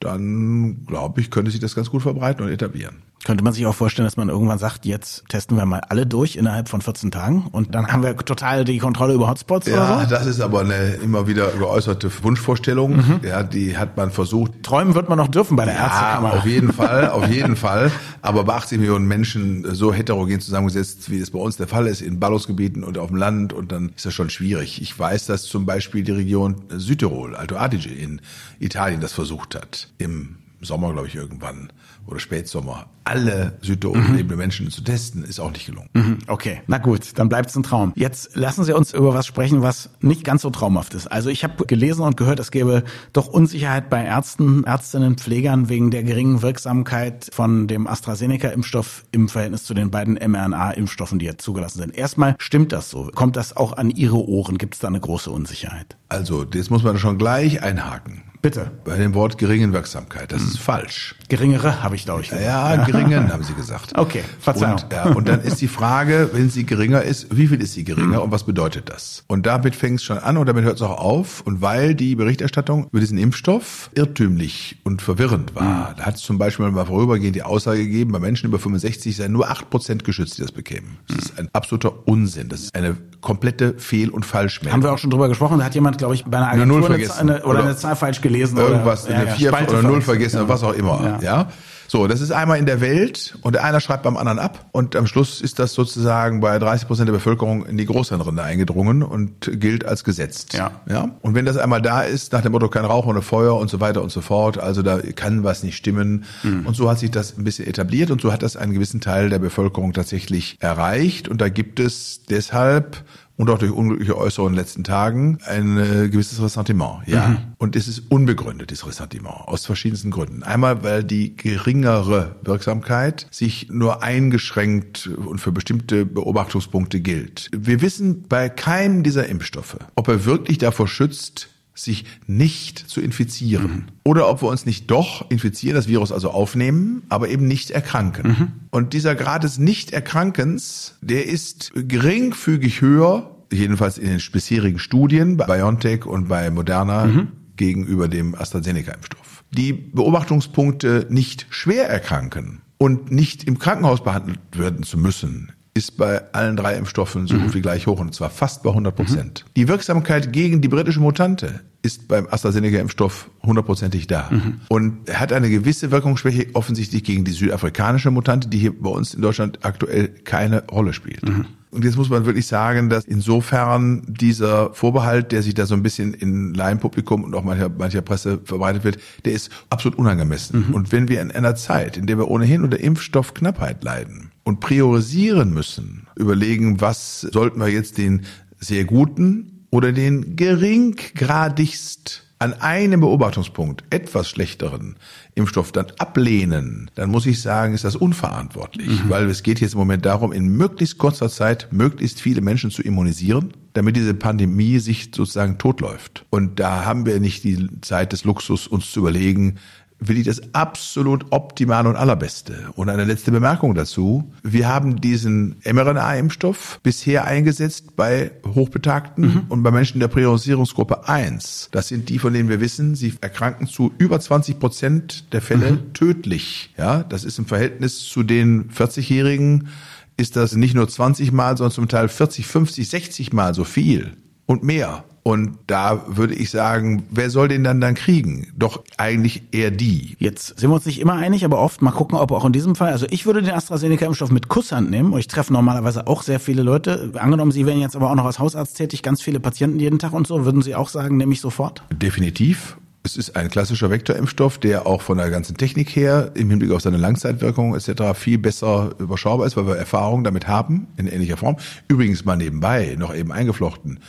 dann 0.00 0.84
glaube 0.86 1.20
ich, 1.20 1.30
könnte 1.30 1.52
sich 1.52 1.60
das 1.60 1.76
ganz 1.76 1.88
gut 1.88 2.02
verbreiten 2.02 2.44
und 2.44 2.50
etablieren. 2.50 2.96
Könnte 3.24 3.42
man 3.42 3.52
sich 3.52 3.66
auch 3.66 3.74
vorstellen, 3.74 4.06
dass 4.06 4.16
man 4.16 4.28
irgendwann 4.28 4.58
sagt, 4.58 4.86
jetzt 4.86 5.24
testen 5.28 5.56
wir 5.56 5.66
mal 5.66 5.80
alle 5.88 6.06
durch 6.06 6.36
innerhalb 6.36 6.68
von 6.68 6.80
14 6.80 7.10
Tagen 7.10 7.48
und 7.50 7.74
dann 7.74 7.88
haben 7.88 8.02
wir 8.02 8.16
total 8.16 8.64
die 8.64 8.78
Kontrolle 8.78 9.14
über 9.14 9.28
Hotspots 9.28 9.66
ja, 9.66 9.74
oder 9.74 10.04
so? 10.04 10.10
das 10.10 10.26
ist 10.26 10.40
aber 10.40 10.60
eine 10.60 10.94
immer 11.02 11.26
wieder 11.26 11.48
geäußerte 11.48 12.10
Wunschvorstellung. 12.22 12.96
Mhm. 12.96 13.20
Ja, 13.22 13.42
die 13.42 13.76
hat 13.76 13.96
man 13.96 14.12
versucht. 14.12 14.62
Träumen 14.62 14.94
wird 14.94 15.08
man 15.08 15.18
noch 15.18 15.28
dürfen 15.28 15.56
bei 15.56 15.64
der 15.64 15.74
ja, 15.74 15.84
Ärztekammer. 15.84 16.34
auf 16.34 16.46
jeden 16.46 16.72
Fall, 16.72 17.08
auf 17.10 17.28
jeden 17.28 17.56
Fall. 17.56 17.90
Aber 18.22 18.44
bei 18.44 18.54
80 18.54 18.78
Millionen 18.78 19.08
Menschen 19.08 19.74
so 19.74 19.92
heterogen 19.92 20.40
zusammengesetzt, 20.40 21.10
wie 21.10 21.18
es 21.18 21.32
bei 21.32 21.40
uns 21.40 21.56
der 21.56 21.66
Fall 21.66 21.88
ist, 21.88 22.00
in 22.00 22.20
Ballungsgebieten 22.20 22.84
und 22.84 22.98
auf 22.98 23.08
dem 23.08 23.16
Land 23.16 23.52
und 23.52 23.72
dann 23.72 23.90
ist 23.96 24.06
das 24.06 24.14
schon 24.14 24.30
schwierig. 24.30 24.80
Ich 24.80 24.96
weiß, 24.96 25.26
dass 25.26 25.42
zum 25.42 25.66
Beispiel 25.66 26.04
die 26.04 26.12
Region 26.12 26.54
Südtirol, 26.68 27.34
Alto 27.34 27.56
Adige 27.56 27.90
in 27.90 28.20
Italien 28.60 29.00
das 29.00 29.12
versucht 29.12 29.56
hat. 29.56 29.88
Im 29.98 30.36
Sommer, 30.60 30.92
glaube 30.92 31.08
ich, 31.08 31.14
irgendwann 31.14 31.72
oder 32.06 32.18
Spätsommer 32.20 32.86
alle 33.04 33.56
Südtirol 33.62 33.98
lebende 34.12 34.36
Menschen 34.36 34.70
zu 34.70 34.82
testen, 34.82 35.24
ist 35.24 35.40
auch 35.40 35.50
nicht 35.50 35.66
gelungen. 35.66 35.88
Mhm, 35.94 36.18
Okay, 36.26 36.60
na 36.66 36.78
gut, 36.78 37.18
dann 37.18 37.28
bleibt 37.28 37.48
es 37.48 37.56
ein 37.56 37.62
Traum. 37.62 37.92
Jetzt 37.96 38.36
lassen 38.36 38.64
Sie 38.64 38.74
uns 38.74 38.92
über 38.92 39.14
was 39.14 39.26
sprechen, 39.26 39.62
was 39.62 39.90
nicht 40.00 40.24
ganz 40.24 40.42
so 40.42 40.50
traumhaft 40.50 40.92
ist. 40.94 41.06
Also 41.06 41.30
ich 41.30 41.42
habe 41.42 41.64
gelesen 41.64 42.02
und 42.02 42.16
gehört, 42.16 42.38
es 42.38 42.50
gäbe 42.50 42.84
doch 43.14 43.28
Unsicherheit 43.28 43.88
bei 43.88 44.04
Ärzten, 44.04 44.64
Ärztinnen, 44.64 45.16
Pflegern 45.16 45.68
wegen 45.70 45.90
der 45.90 46.02
geringen 46.02 46.42
Wirksamkeit 46.42 47.30
von 47.32 47.66
dem 47.66 47.86
AstraZeneca-Impfstoff 47.86 49.04
im 49.12 49.28
Verhältnis 49.28 49.64
zu 49.64 49.72
den 49.72 49.90
beiden 49.90 50.14
mRNA-Impfstoffen, 50.14 51.18
die 51.18 51.26
jetzt 51.26 51.42
zugelassen 51.42 51.78
sind. 51.78 51.96
Erstmal, 51.96 52.36
stimmt 52.38 52.72
das 52.72 52.90
so? 52.90 53.10
Kommt 53.14 53.36
das 53.36 53.56
auch 53.56 53.72
an 53.72 53.90
Ihre 53.90 54.28
Ohren? 54.28 54.58
Gibt 54.58 54.74
es 54.74 54.80
da 54.80 54.88
eine 54.88 55.00
große 55.00 55.30
Unsicherheit? 55.30 55.96
Also, 56.08 56.44
das 56.44 56.70
muss 56.70 56.82
man 56.82 56.98
schon 56.98 57.18
gleich 57.18 57.62
einhaken. 57.62 58.22
Bitte. 58.40 58.70
Bei 58.84 58.96
dem 58.96 59.14
Wort 59.14 59.36
geringen 59.36 59.72
Wirksamkeit, 59.72 60.30
das 60.30 60.42
ist 60.42 60.58
falsch. 60.58 61.16
Geringere 61.28 61.82
habe 61.82 61.96
ich, 61.96 62.04
glaube 62.04 62.22
ich. 62.22 62.28
gesagt. 62.28 62.46
Ja, 62.46 62.84
geringen, 62.84 63.32
haben 63.32 63.42
Sie 63.42 63.52
gesagt. 63.54 63.98
Okay, 63.98 64.22
Verzeihung. 64.38 64.74
Und, 64.74 64.92
ja, 64.92 65.04
und 65.06 65.28
dann 65.28 65.42
ist 65.42 65.60
die 65.60 65.66
Frage, 65.66 66.30
wenn 66.32 66.48
sie 66.48 66.64
geringer 66.64 67.02
ist, 67.02 67.36
wie 67.36 67.48
viel 67.48 67.60
ist 67.60 67.74
sie 67.74 67.82
geringer 67.82 68.22
und 68.22 68.30
was 68.30 68.44
bedeutet 68.44 68.90
das? 68.90 69.24
Und 69.26 69.46
damit 69.46 69.74
fängt 69.74 69.98
es 69.98 70.04
schon 70.04 70.18
an 70.18 70.36
und 70.36 70.46
damit 70.46 70.64
hört 70.64 70.76
es 70.76 70.82
auch 70.82 70.98
auf. 70.98 71.40
Und 71.40 71.62
weil 71.62 71.96
die 71.96 72.14
Berichterstattung 72.14 72.86
über 72.92 73.00
diesen 73.00 73.18
Impfstoff 73.18 73.90
irrtümlich 73.94 74.76
und 74.84 75.02
verwirrend 75.02 75.56
war, 75.56 75.94
da 75.96 76.04
hat 76.04 76.14
es 76.14 76.22
zum 76.22 76.38
Beispiel 76.38 76.70
mal 76.70 76.86
vorübergehend 76.86 77.34
die 77.34 77.42
Aussage 77.42 77.82
gegeben, 77.84 78.12
bei 78.12 78.20
Menschen 78.20 78.46
über 78.46 78.60
65 78.60 79.16
seien 79.16 79.32
nur 79.32 79.50
8% 79.50 80.04
geschützt, 80.04 80.38
die 80.38 80.42
das 80.42 80.52
bekämen. 80.52 80.98
Das 81.08 81.18
ist 81.18 81.38
ein 81.38 81.48
absoluter 81.52 82.06
Unsinn. 82.06 82.48
Das 82.48 82.60
ist 82.60 82.74
eine 82.76 82.96
komplette 83.20 83.74
Fehl- 83.78 84.10
und 84.10 84.24
Falschmeldung. 84.24 84.74
Haben 84.74 84.82
wir 84.84 84.92
auch 84.92 84.98
schon 84.98 85.10
drüber 85.10 85.28
gesprochen. 85.28 85.58
Da 85.58 85.64
hat 85.64 85.74
jemand, 85.74 85.97
glaube 85.98 86.14
ich, 86.14 86.24
bei 86.24 86.38
einer 86.38 86.48
Eine 86.48 86.62
Agentur 86.62 86.80
Null 86.80 86.86
eine, 86.88 86.98
vergessen. 86.98 87.18
eine, 87.30 87.38
oder, 87.42 87.46
Oder 87.48 87.62
eine 87.64 87.76
Zahl 87.76 87.96
falsch 87.96 88.20
gelesen. 88.20 88.56
irgendwas, 88.58 89.06
oder, 89.06 89.16
eine 89.16 89.36
Spalte 89.36 89.72
oder 89.74 89.82
null 89.82 90.00
verwechselt. 90.00 90.04
vergessen, 90.32 90.48
was 90.48 90.62
auch 90.64 90.72
immer. 90.72 91.18
Ja. 91.20 91.38
Ja. 91.38 91.48
So, 91.90 92.06
das 92.06 92.20
ist 92.20 92.32
einmal 92.32 92.58
in 92.58 92.66
der 92.66 92.82
Welt 92.82 93.38
und 93.40 93.54
der 93.54 93.64
einer 93.64 93.80
schreibt 93.80 94.02
beim 94.02 94.18
anderen 94.18 94.38
ab 94.38 94.66
und 94.72 94.94
am 94.94 95.06
Schluss 95.06 95.40
ist 95.40 95.58
das 95.58 95.72
sozusagen 95.72 96.40
bei 96.40 96.58
30 96.58 96.86
Prozent 96.86 97.08
der 97.08 97.14
Bevölkerung 97.14 97.64
in 97.64 97.78
die 97.78 97.86
Großhirnrinde 97.86 98.42
eingedrungen 98.42 99.02
und 99.02 99.50
gilt 99.58 99.86
als 99.86 100.04
gesetzt. 100.04 100.52
Ja. 100.52 100.72
ja. 100.86 101.08
Und 101.22 101.34
wenn 101.34 101.46
das 101.46 101.56
einmal 101.56 101.80
da 101.80 102.02
ist, 102.02 102.34
nach 102.34 102.42
dem 102.42 102.52
Motto 102.52 102.68
kein 102.68 102.84
Rauch 102.84 103.06
ohne 103.06 103.22
Feuer 103.22 103.56
und 103.56 103.70
so 103.70 103.80
weiter 103.80 104.02
und 104.02 104.12
so 104.12 104.20
fort, 104.20 104.58
also 104.58 104.82
da 104.82 104.98
kann 104.98 105.44
was 105.44 105.62
nicht 105.62 105.76
stimmen. 105.78 106.24
Mhm. 106.42 106.66
Und 106.66 106.76
so 106.76 106.90
hat 106.90 106.98
sich 106.98 107.10
das 107.10 107.38
ein 107.38 107.44
bisschen 107.44 107.66
etabliert 107.66 108.10
und 108.10 108.20
so 108.20 108.34
hat 108.34 108.42
das 108.42 108.58
einen 108.58 108.74
gewissen 108.74 109.00
Teil 109.00 109.30
der 109.30 109.38
Bevölkerung 109.38 109.94
tatsächlich 109.94 110.58
erreicht 110.60 111.26
und 111.26 111.40
da 111.40 111.48
gibt 111.48 111.80
es 111.80 112.20
deshalb 112.28 113.02
und 113.38 113.48
auch 113.50 113.58
durch 113.58 113.72
unglückliche 113.72 114.18
Äußerungen 114.18 114.52
in 114.52 114.56
den 114.56 114.64
letzten 114.64 114.84
Tagen 114.84 115.38
ein 115.46 115.78
äh, 115.78 116.08
gewisses 116.08 116.42
Ressentiment. 116.42 117.06
Ja. 117.06 117.40
Und 117.56 117.76
es 117.76 117.88
ist 117.88 118.10
unbegründet, 118.10 118.70
dieses 118.70 118.86
Ressentiment, 118.86 119.36
aus 119.46 119.64
verschiedensten 119.64 120.10
Gründen. 120.10 120.42
Einmal, 120.42 120.82
weil 120.82 121.04
die 121.04 121.36
geringere 121.36 122.36
Wirksamkeit 122.42 123.26
sich 123.30 123.68
nur 123.70 124.02
eingeschränkt 124.02 125.06
und 125.06 125.40
für 125.40 125.52
bestimmte 125.52 126.04
Beobachtungspunkte 126.04 127.00
gilt. 127.00 127.48
Wir 127.56 127.80
wissen 127.80 128.24
bei 128.28 128.48
keinem 128.48 129.04
dieser 129.04 129.28
Impfstoffe, 129.28 129.78
ob 129.94 130.08
er 130.08 130.24
wirklich 130.24 130.58
davor 130.58 130.88
schützt, 130.88 131.48
sich 131.78 132.04
nicht 132.26 132.78
zu 132.78 133.00
infizieren. 133.00 133.90
Oder 134.04 134.28
ob 134.28 134.42
wir 134.42 134.48
uns 134.48 134.66
nicht 134.66 134.90
doch 134.90 135.30
infizieren, 135.30 135.74
das 135.74 135.88
Virus 135.88 136.12
also 136.12 136.30
aufnehmen, 136.30 137.02
aber 137.08 137.28
eben 137.28 137.46
nicht 137.46 137.70
erkranken. 137.70 138.52
Und 138.70 138.92
dieser 138.92 139.14
Grad 139.14 139.44
des 139.44 139.58
Nichterkrankens, 139.58 140.96
der 141.00 141.26
ist 141.26 141.72
geringfügig 141.74 142.80
höher, 142.80 143.36
jedenfalls 143.52 143.98
in 143.98 144.08
den 144.08 144.20
bisherigen 144.32 144.78
Studien 144.78 145.36
bei 145.36 145.46
BioNTech 145.46 146.06
und 146.06 146.28
bei 146.28 146.50
Moderna 146.50 147.08
gegenüber 147.56 148.08
dem 148.08 148.34
AstraZeneca-Impfstoff. 148.34 149.44
Die 149.50 149.72
Beobachtungspunkte 149.72 151.06
nicht 151.10 151.46
schwer 151.50 151.88
erkranken 151.88 152.60
und 152.78 153.10
nicht 153.10 153.44
im 153.44 153.58
Krankenhaus 153.58 154.02
behandelt 154.02 154.38
werden 154.52 154.84
zu 154.84 154.98
müssen, 154.98 155.52
ist 155.78 155.96
bei 155.96 156.20
allen 156.34 156.56
drei 156.56 156.74
Impfstoffen 156.74 157.28
so 157.28 157.38
gut 157.38 157.54
wie 157.54 157.60
gleich 157.60 157.86
hoch 157.86 158.00
und 158.00 158.12
zwar 158.12 158.30
fast 158.30 158.64
bei 158.64 158.70
100 158.70 158.94
Prozent. 158.94 159.44
Die 159.56 159.68
Wirksamkeit 159.68 160.32
gegen 160.32 160.60
die 160.60 160.66
britische 160.66 160.98
Mutante 160.98 161.60
ist 161.82 162.08
beim 162.08 162.26
AstraZeneca-Impfstoff 162.26 163.30
hundertprozentig 163.44 164.08
da. 164.08 164.28
Und 164.68 165.08
er 165.08 165.20
hat 165.20 165.32
eine 165.32 165.48
gewisse 165.48 165.92
Wirkungsschwäche 165.92 166.48
offensichtlich 166.54 167.04
gegen 167.04 167.24
die 167.24 167.30
südafrikanische 167.30 168.10
Mutante, 168.10 168.48
die 168.48 168.58
hier 168.58 168.76
bei 168.76 168.90
uns 168.90 169.14
in 169.14 169.22
Deutschland 169.22 169.64
aktuell 169.64 170.08
keine 170.08 170.64
Rolle 170.66 170.92
spielt. 170.92 171.22
Und 171.70 171.84
jetzt 171.84 171.96
muss 171.96 172.10
man 172.10 172.26
wirklich 172.26 172.48
sagen, 172.48 172.88
dass 172.88 173.04
insofern 173.04 174.02
dieser 174.08 174.74
Vorbehalt, 174.74 175.30
der 175.30 175.42
sich 175.42 175.54
da 175.54 175.66
so 175.66 175.74
ein 175.74 175.84
bisschen 175.84 176.12
in 176.12 176.54
Laienpublikum 176.54 177.22
und 177.22 177.34
auch 177.34 177.44
mancher, 177.44 177.68
mancher 177.68 178.02
Presse 178.02 178.40
verbreitet 178.42 178.82
wird, 178.82 178.98
der 179.24 179.34
ist 179.34 179.50
absolut 179.70 179.96
unangemessen. 179.96 180.72
Und 180.72 180.90
wenn 180.90 181.08
wir 181.08 181.20
in 181.20 181.30
einer 181.30 181.54
Zeit, 181.54 181.96
in 181.96 182.06
der 182.06 182.18
wir 182.18 182.28
ohnehin 182.28 182.64
unter 182.64 182.80
Impfstoffknappheit 182.80 183.84
leiden 183.84 184.27
und 184.48 184.60
priorisieren 184.60 185.52
müssen, 185.52 186.06
überlegen, 186.16 186.80
was 186.80 187.20
sollten 187.20 187.60
wir 187.60 187.68
jetzt 187.68 187.98
den 187.98 188.24
sehr 188.58 188.86
guten 188.86 189.66
oder 189.68 189.92
den 189.92 190.36
geringgradigst 190.36 192.24
an 192.38 192.54
einem 192.54 193.00
Beobachtungspunkt 193.00 193.84
etwas 193.90 194.26
schlechteren 194.30 194.96
Impfstoff 195.34 195.70
dann 195.70 195.88
ablehnen, 195.98 196.90
dann 196.94 197.10
muss 197.10 197.26
ich 197.26 197.42
sagen, 197.42 197.74
ist 197.74 197.84
das 197.84 197.94
unverantwortlich, 197.94 198.88
weil 199.10 199.28
es 199.28 199.42
geht 199.42 199.60
jetzt 199.60 199.74
im 199.74 199.80
Moment 199.80 200.06
darum, 200.06 200.32
in 200.32 200.48
möglichst 200.48 200.96
kurzer 200.96 201.28
Zeit 201.28 201.68
möglichst 201.70 202.18
viele 202.18 202.40
Menschen 202.40 202.70
zu 202.70 202.80
immunisieren, 202.80 203.52
damit 203.74 203.96
diese 203.96 204.14
Pandemie 204.14 204.78
sich 204.78 205.10
sozusagen 205.14 205.58
totläuft. 205.58 206.24
Und 206.30 206.58
da 206.58 206.86
haben 206.86 207.04
wir 207.04 207.20
nicht 207.20 207.44
die 207.44 207.68
Zeit 207.82 208.14
des 208.14 208.24
Luxus, 208.24 208.66
uns 208.66 208.92
zu 208.92 209.00
überlegen, 209.00 209.58
will 210.00 210.18
ich 210.18 210.26
das 210.26 210.54
absolut 210.54 211.26
optimale 211.30 211.88
und 211.88 211.96
allerbeste. 211.96 212.70
Und 212.76 212.88
eine 212.88 213.04
letzte 213.04 213.32
Bemerkung 213.32 213.74
dazu. 213.74 214.32
Wir 214.42 214.68
haben 214.68 215.00
diesen 215.00 215.56
mRNA-Impfstoff 215.64 216.80
bisher 216.82 217.24
eingesetzt 217.26 217.96
bei 217.96 218.30
Hochbetagten 218.46 219.46
und 219.48 219.62
bei 219.62 219.70
Menschen 219.70 220.00
der 220.00 220.08
Priorisierungsgruppe 220.08 221.08
1. 221.08 221.68
Das 221.72 221.88
sind 221.88 222.08
die, 222.08 222.18
von 222.18 222.32
denen 222.32 222.48
wir 222.48 222.60
wissen, 222.60 222.94
sie 222.94 223.14
erkranken 223.20 223.66
zu 223.66 223.92
über 223.98 224.20
20 224.20 224.60
Prozent 224.60 225.32
der 225.32 225.42
Fälle 225.42 225.92
tödlich. 225.92 226.72
Ja, 226.76 227.02
das 227.02 227.24
ist 227.24 227.38
im 227.38 227.46
Verhältnis 227.46 228.00
zu 228.00 228.22
den 228.22 228.70
40-Jährigen 228.70 229.68
ist 230.16 230.34
das 230.34 230.56
nicht 230.56 230.74
nur 230.74 230.88
20 230.88 231.30
Mal, 231.32 231.56
sondern 231.56 231.72
zum 231.72 231.88
Teil 231.88 232.08
40, 232.08 232.44
50, 232.46 232.88
60 232.88 233.32
Mal 233.32 233.54
so 233.54 233.64
viel 233.64 234.16
und 234.46 234.64
mehr. 234.64 235.04
Und 235.28 235.58
da 235.66 236.04
würde 236.06 236.32
ich 236.32 236.48
sagen, 236.48 237.02
wer 237.10 237.28
soll 237.28 237.48
den 237.48 237.62
dann 237.62 237.82
dann 237.82 237.94
kriegen? 237.94 238.46
Doch 238.56 238.82
eigentlich 238.96 239.42
eher 239.52 239.70
die. 239.70 240.16
Jetzt 240.18 240.58
sind 240.58 240.70
wir 240.70 240.74
uns 240.76 240.86
nicht 240.86 241.02
immer 241.02 241.16
einig, 241.16 241.44
aber 241.44 241.58
oft 241.58 241.82
mal 241.82 241.90
gucken, 241.90 242.16
ob 242.16 242.32
auch 242.32 242.46
in 242.46 242.52
diesem 242.54 242.74
Fall. 242.74 242.92
Also 242.92 243.04
ich 243.10 243.26
würde 243.26 243.42
den 243.42 243.52
AstraZeneca-Impfstoff 243.52 244.30
mit 244.30 244.48
Kusshand 244.48 244.90
nehmen. 244.90 245.12
Und 245.12 245.20
ich 245.20 245.28
treffe 245.28 245.52
normalerweise 245.52 246.06
auch 246.06 246.22
sehr 246.22 246.40
viele 246.40 246.62
Leute. 246.62 247.12
Angenommen, 247.18 247.52
Sie 247.52 247.66
wären 247.66 247.78
jetzt 247.78 247.94
aber 247.94 248.10
auch 248.10 248.14
noch 248.14 248.24
als 248.24 248.38
Hausarzt 248.38 248.78
tätig, 248.78 249.02
ganz 249.02 249.20
viele 249.20 249.38
Patienten 249.38 249.78
jeden 249.78 249.98
Tag 249.98 250.14
und 250.14 250.26
so. 250.26 250.46
Würden 250.46 250.62
Sie 250.62 250.74
auch 250.74 250.88
sagen, 250.88 251.18
nehme 251.18 251.34
ich 251.34 251.42
sofort? 251.42 251.82
Definitiv. 251.92 252.78
Es 253.04 253.16
ist 253.16 253.36
ein 253.36 253.48
klassischer 253.48 253.90
Vektorimpfstoff, 253.90 254.58
der 254.58 254.86
auch 254.86 255.00
von 255.00 255.18
der 255.18 255.30
ganzen 255.30 255.56
Technik 255.56 255.94
her 255.96 256.32
im 256.34 256.50
Hinblick 256.50 256.72
auf 256.72 256.82
seine 256.82 256.98
Langzeitwirkung 256.98 257.74
etc. 257.74 258.14
viel 258.14 258.38
besser 258.38 258.90
überschaubar 258.98 259.46
ist, 259.46 259.56
weil 259.56 259.66
wir 259.66 259.76
Erfahrung 259.76 260.24
damit 260.24 260.46
haben 260.46 260.88
in 260.96 261.06
ähnlicher 261.06 261.36
Form. 261.36 261.56
Übrigens 261.86 262.24
mal 262.24 262.36
nebenbei 262.36 262.96
noch 262.98 263.14
eben 263.14 263.32
eingeflochten. 263.32 264.00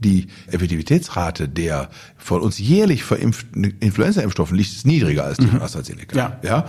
Die 0.00 0.28
Effektivitätsrate 0.48 1.48
der 1.48 1.88
von 2.16 2.40
uns 2.42 2.58
jährlich 2.58 3.04
verimpften 3.04 3.64
Influenza-Impfstoffen 3.80 4.56
liegt 4.56 4.84
niedriger 4.84 5.24
als 5.24 5.38
die 5.38 5.46
von 5.46 5.62
AstraZeneca. 5.62 6.16
Ja. 6.16 6.38
ja, 6.42 6.66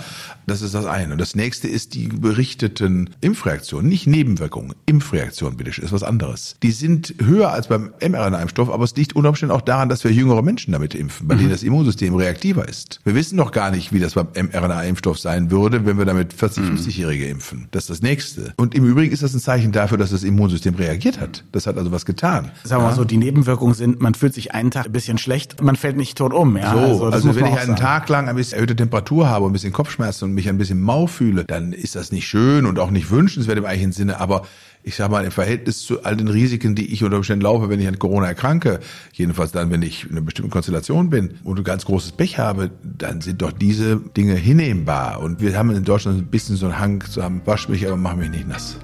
das 0.47 0.61
ist 0.61 0.73
das 0.73 0.85
eine. 0.85 1.13
Und 1.13 1.19
das 1.19 1.35
nächste 1.35 1.67
ist 1.67 1.93
die 1.93 2.07
berichteten 2.07 3.09
Impfreaktionen, 3.21 3.89
nicht 3.89 4.07
Nebenwirkungen. 4.07 4.73
Impfreaktionen, 4.85 5.57
bitteschön, 5.57 5.85
ist 5.85 5.91
was 5.91 6.03
anderes. 6.03 6.55
Die 6.63 6.71
sind 6.71 7.15
höher 7.21 7.51
als 7.51 7.67
beim 7.67 7.91
mRNA-Impfstoff, 8.01 8.69
aber 8.69 8.83
es 8.83 8.95
liegt 8.95 9.15
unter 9.15 9.29
Umständen 9.29 9.53
auch 9.53 9.61
daran, 9.61 9.89
dass 9.89 10.03
wir 10.03 10.11
jüngere 10.11 10.41
Menschen 10.41 10.71
damit 10.71 10.95
impfen, 10.95 11.27
bei 11.27 11.35
denen 11.35 11.49
das 11.49 11.63
Immunsystem 11.63 12.15
reaktiver 12.15 12.67
ist. 12.67 12.99
Wir 13.03 13.15
wissen 13.15 13.35
noch 13.35 13.51
gar 13.51 13.71
nicht, 13.71 13.93
wie 13.93 13.99
das 13.99 14.13
beim 14.13 14.27
mRNA-Impfstoff 14.33 15.19
sein 15.19 15.51
würde, 15.51 15.85
wenn 15.85 15.97
wir 15.97 16.05
damit 16.05 16.33
40, 16.33 16.63
50-Jährige 16.63 17.27
impfen. 17.27 17.67
Das 17.71 17.83
ist 17.83 17.89
das 17.89 18.01
nächste. 18.01 18.53
Und 18.57 18.75
im 18.75 18.85
Übrigen 18.85 19.11
ist 19.11 19.23
das 19.23 19.33
ein 19.33 19.39
Zeichen 19.39 19.71
dafür, 19.71 19.97
dass 19.97 20.11
das 20.11 20.23
Immunsystem 20.23 20.75
reagiert 20.75 21.19
hat. 21.19 21.43
Das 21.51 21.67
hat 21.67 21.77
also 21.77 21.91
was 21.91 22.05
getan. 22.05 22.51
Sagen 22.63 22.81
wir 22.81 22.89
mal 22.89 22.95
so, 22.95 23.03
die 23.03 23.17
Nebenwirkungen 23.19 23.73
sind, 23.73 24.01
man 24.01 24.13
fühlt 24.13 24.33
sich 24.33 24.53
einen 24.53 24.71
Tag 24.71 24.87
ein 24.87 24.91
bisschen 24.91 25.17
schlecht, 25.17 25.61
man 25.61 25.75
fällt 25.75 25.97
nicht 25.97 26.17
tot 26.17 26.33
um. 26.33 26.57
Ja? 26.57 26.71
So, 26.71 27.05
also, 27.05 27.27
muss 27.27 27.35
wenn 27.35 27.45
ich 27.45 27.51
einen 27.51 27.75
sagen. 27.75 27.75
Tag 27.75 28.09
lang 28.09 28.27
ein 28.27 28.35
bisschen 28.35 28.55
erhöhte 28.55 28.75
Temperatur 28.75 29.29
habe 29.29 29.45
und 29.45 29.51
ein 29.51 29.53
bisschen 29.53 29.73
Kopfschmerzen 29.73 30.25
und 30.25 30.33
mich 30.33 30.49
ein 30.49 30.57
bisschen 30.57 30.81
mau 30.81 31.07
fühle, 31.07 31.45
dann 31.45 31.73
ist 31.73 31.95
das 31.95 32.11
nicht 32.11 32.27
schön 32.27 32.65
und 32.65 32.79
auch 32.79 32.91
nicht 32.91 33.11
wünschenswert 33.11 33.57
im 33.57 33.65
eigentlichen 33.65 33.91
Sinne, 33.91 34.19
aber 34.19 34.43
ich 34.81 34.95
sag 34.95 35.11
mal, 35.11 35.25
im 35.25 35.31
Verhältnis 35.31 35.81
zu 35.81 36.03
all 36.03 36.15
den 36.15 36.29
Risiken, 36.29 36.73
die 36.73 36.93
ich 36.93 37.03
unter 37.03 37.17
Umständen 37.17 37.43
laufe, 37.43 37.69
wenn 37.69 37.79
ich 37.79 37.87
an 37.87 37.99
Corona 37.99 38.27
erkranke, 38.27 38.79
jedenfalls 39.11 39.51
dann, 39.51 39.71
wenn 39.71 39.81
ich 39.81 40.05
in 40.05 40.11
einer 40.11 40.21
bestimmten 40.21 40.51
Konstellation 40.51 41.09
bin 41.09 41.35
und 41.43 41.57
ein 41.57 41.63
ganz 41.63 41.85
großes 41.85 42.13
Pech 42.13 42.39
habe, 42.39 42.71
dann 42.81 43.21
sind 43.21 43.41
doch 43.41 43.51
diese 43.51 43.97
Dinge 43.97 44.35
hinnehmbar. 44.35 45.19
Und 45.19 45.41
wir 45.41 45.57
haben 45.57 45.71
in 45.71 45.83
Deutschland 45.83 46.17
ein 46.17 46.27
bisschen 46.27 46.55
so 46.55 46.67
einen 46.67 46.79
Hang 46.79 47.01
zu 47.01 47.21
haben, 47.21 47.41
wasch 47.45 47.67
mich, 47.67 47.85
aber 47.85 47.97
mach 47.97 48.15
mich 48.15 48.29
nicht 48.29 48.47
nass. 48.47 48.77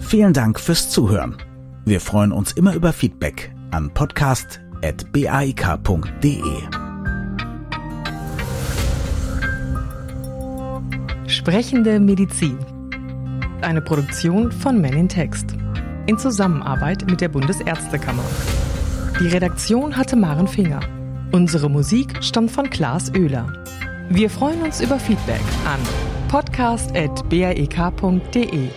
Vielen 0.00 0.32
Dank 0.32 0.60
fürs 0.60 0.90
Zuhören. 0.90 1.36
Wir 1.86 2.00
freuen 2.00 2.32
uns 2.32 2.52
immer 2.52 2.74
über 2.74 2.94
Feedback 2.94 3.54
an 3.70 3.92
podcast.baik.de. 3.92 6.42
Sprechende 11.26 12.00
Medizin. 12.00 12.56
Eine 13.60 13.82
Produktion 13.82 14.50
von 14.50 14.80
Men 14.80 14.94
in 14.94 15.10
Text. 15.10 15.54
In 16.06 16.16
Zusammenarbeit 16.16 17.04
mit 17.10 17.20
der 17.20 17.28
Bundesärztekammer. 17.28 18.24
Die 19.20 19.28
Redaktion 19.28 19.94
hatte 19.94 20.16
Maren 20.16 20.48
Finger. 20.48 20.80
Unsere 21.32 21.68
Musik 21.68 22.16
stammt 22.22 22.50
von 22.50 22.70
Klaas 22.70 23.12
Oehler. 23.14 23.62
Wir 24.08 24.30
freuen 24.30 24.62
uns 24.62 24.80
über 24.80 24.98
Feedback 24.98 25.42
an 25.66 25.80
podcast.baek.de. 26.28 28.70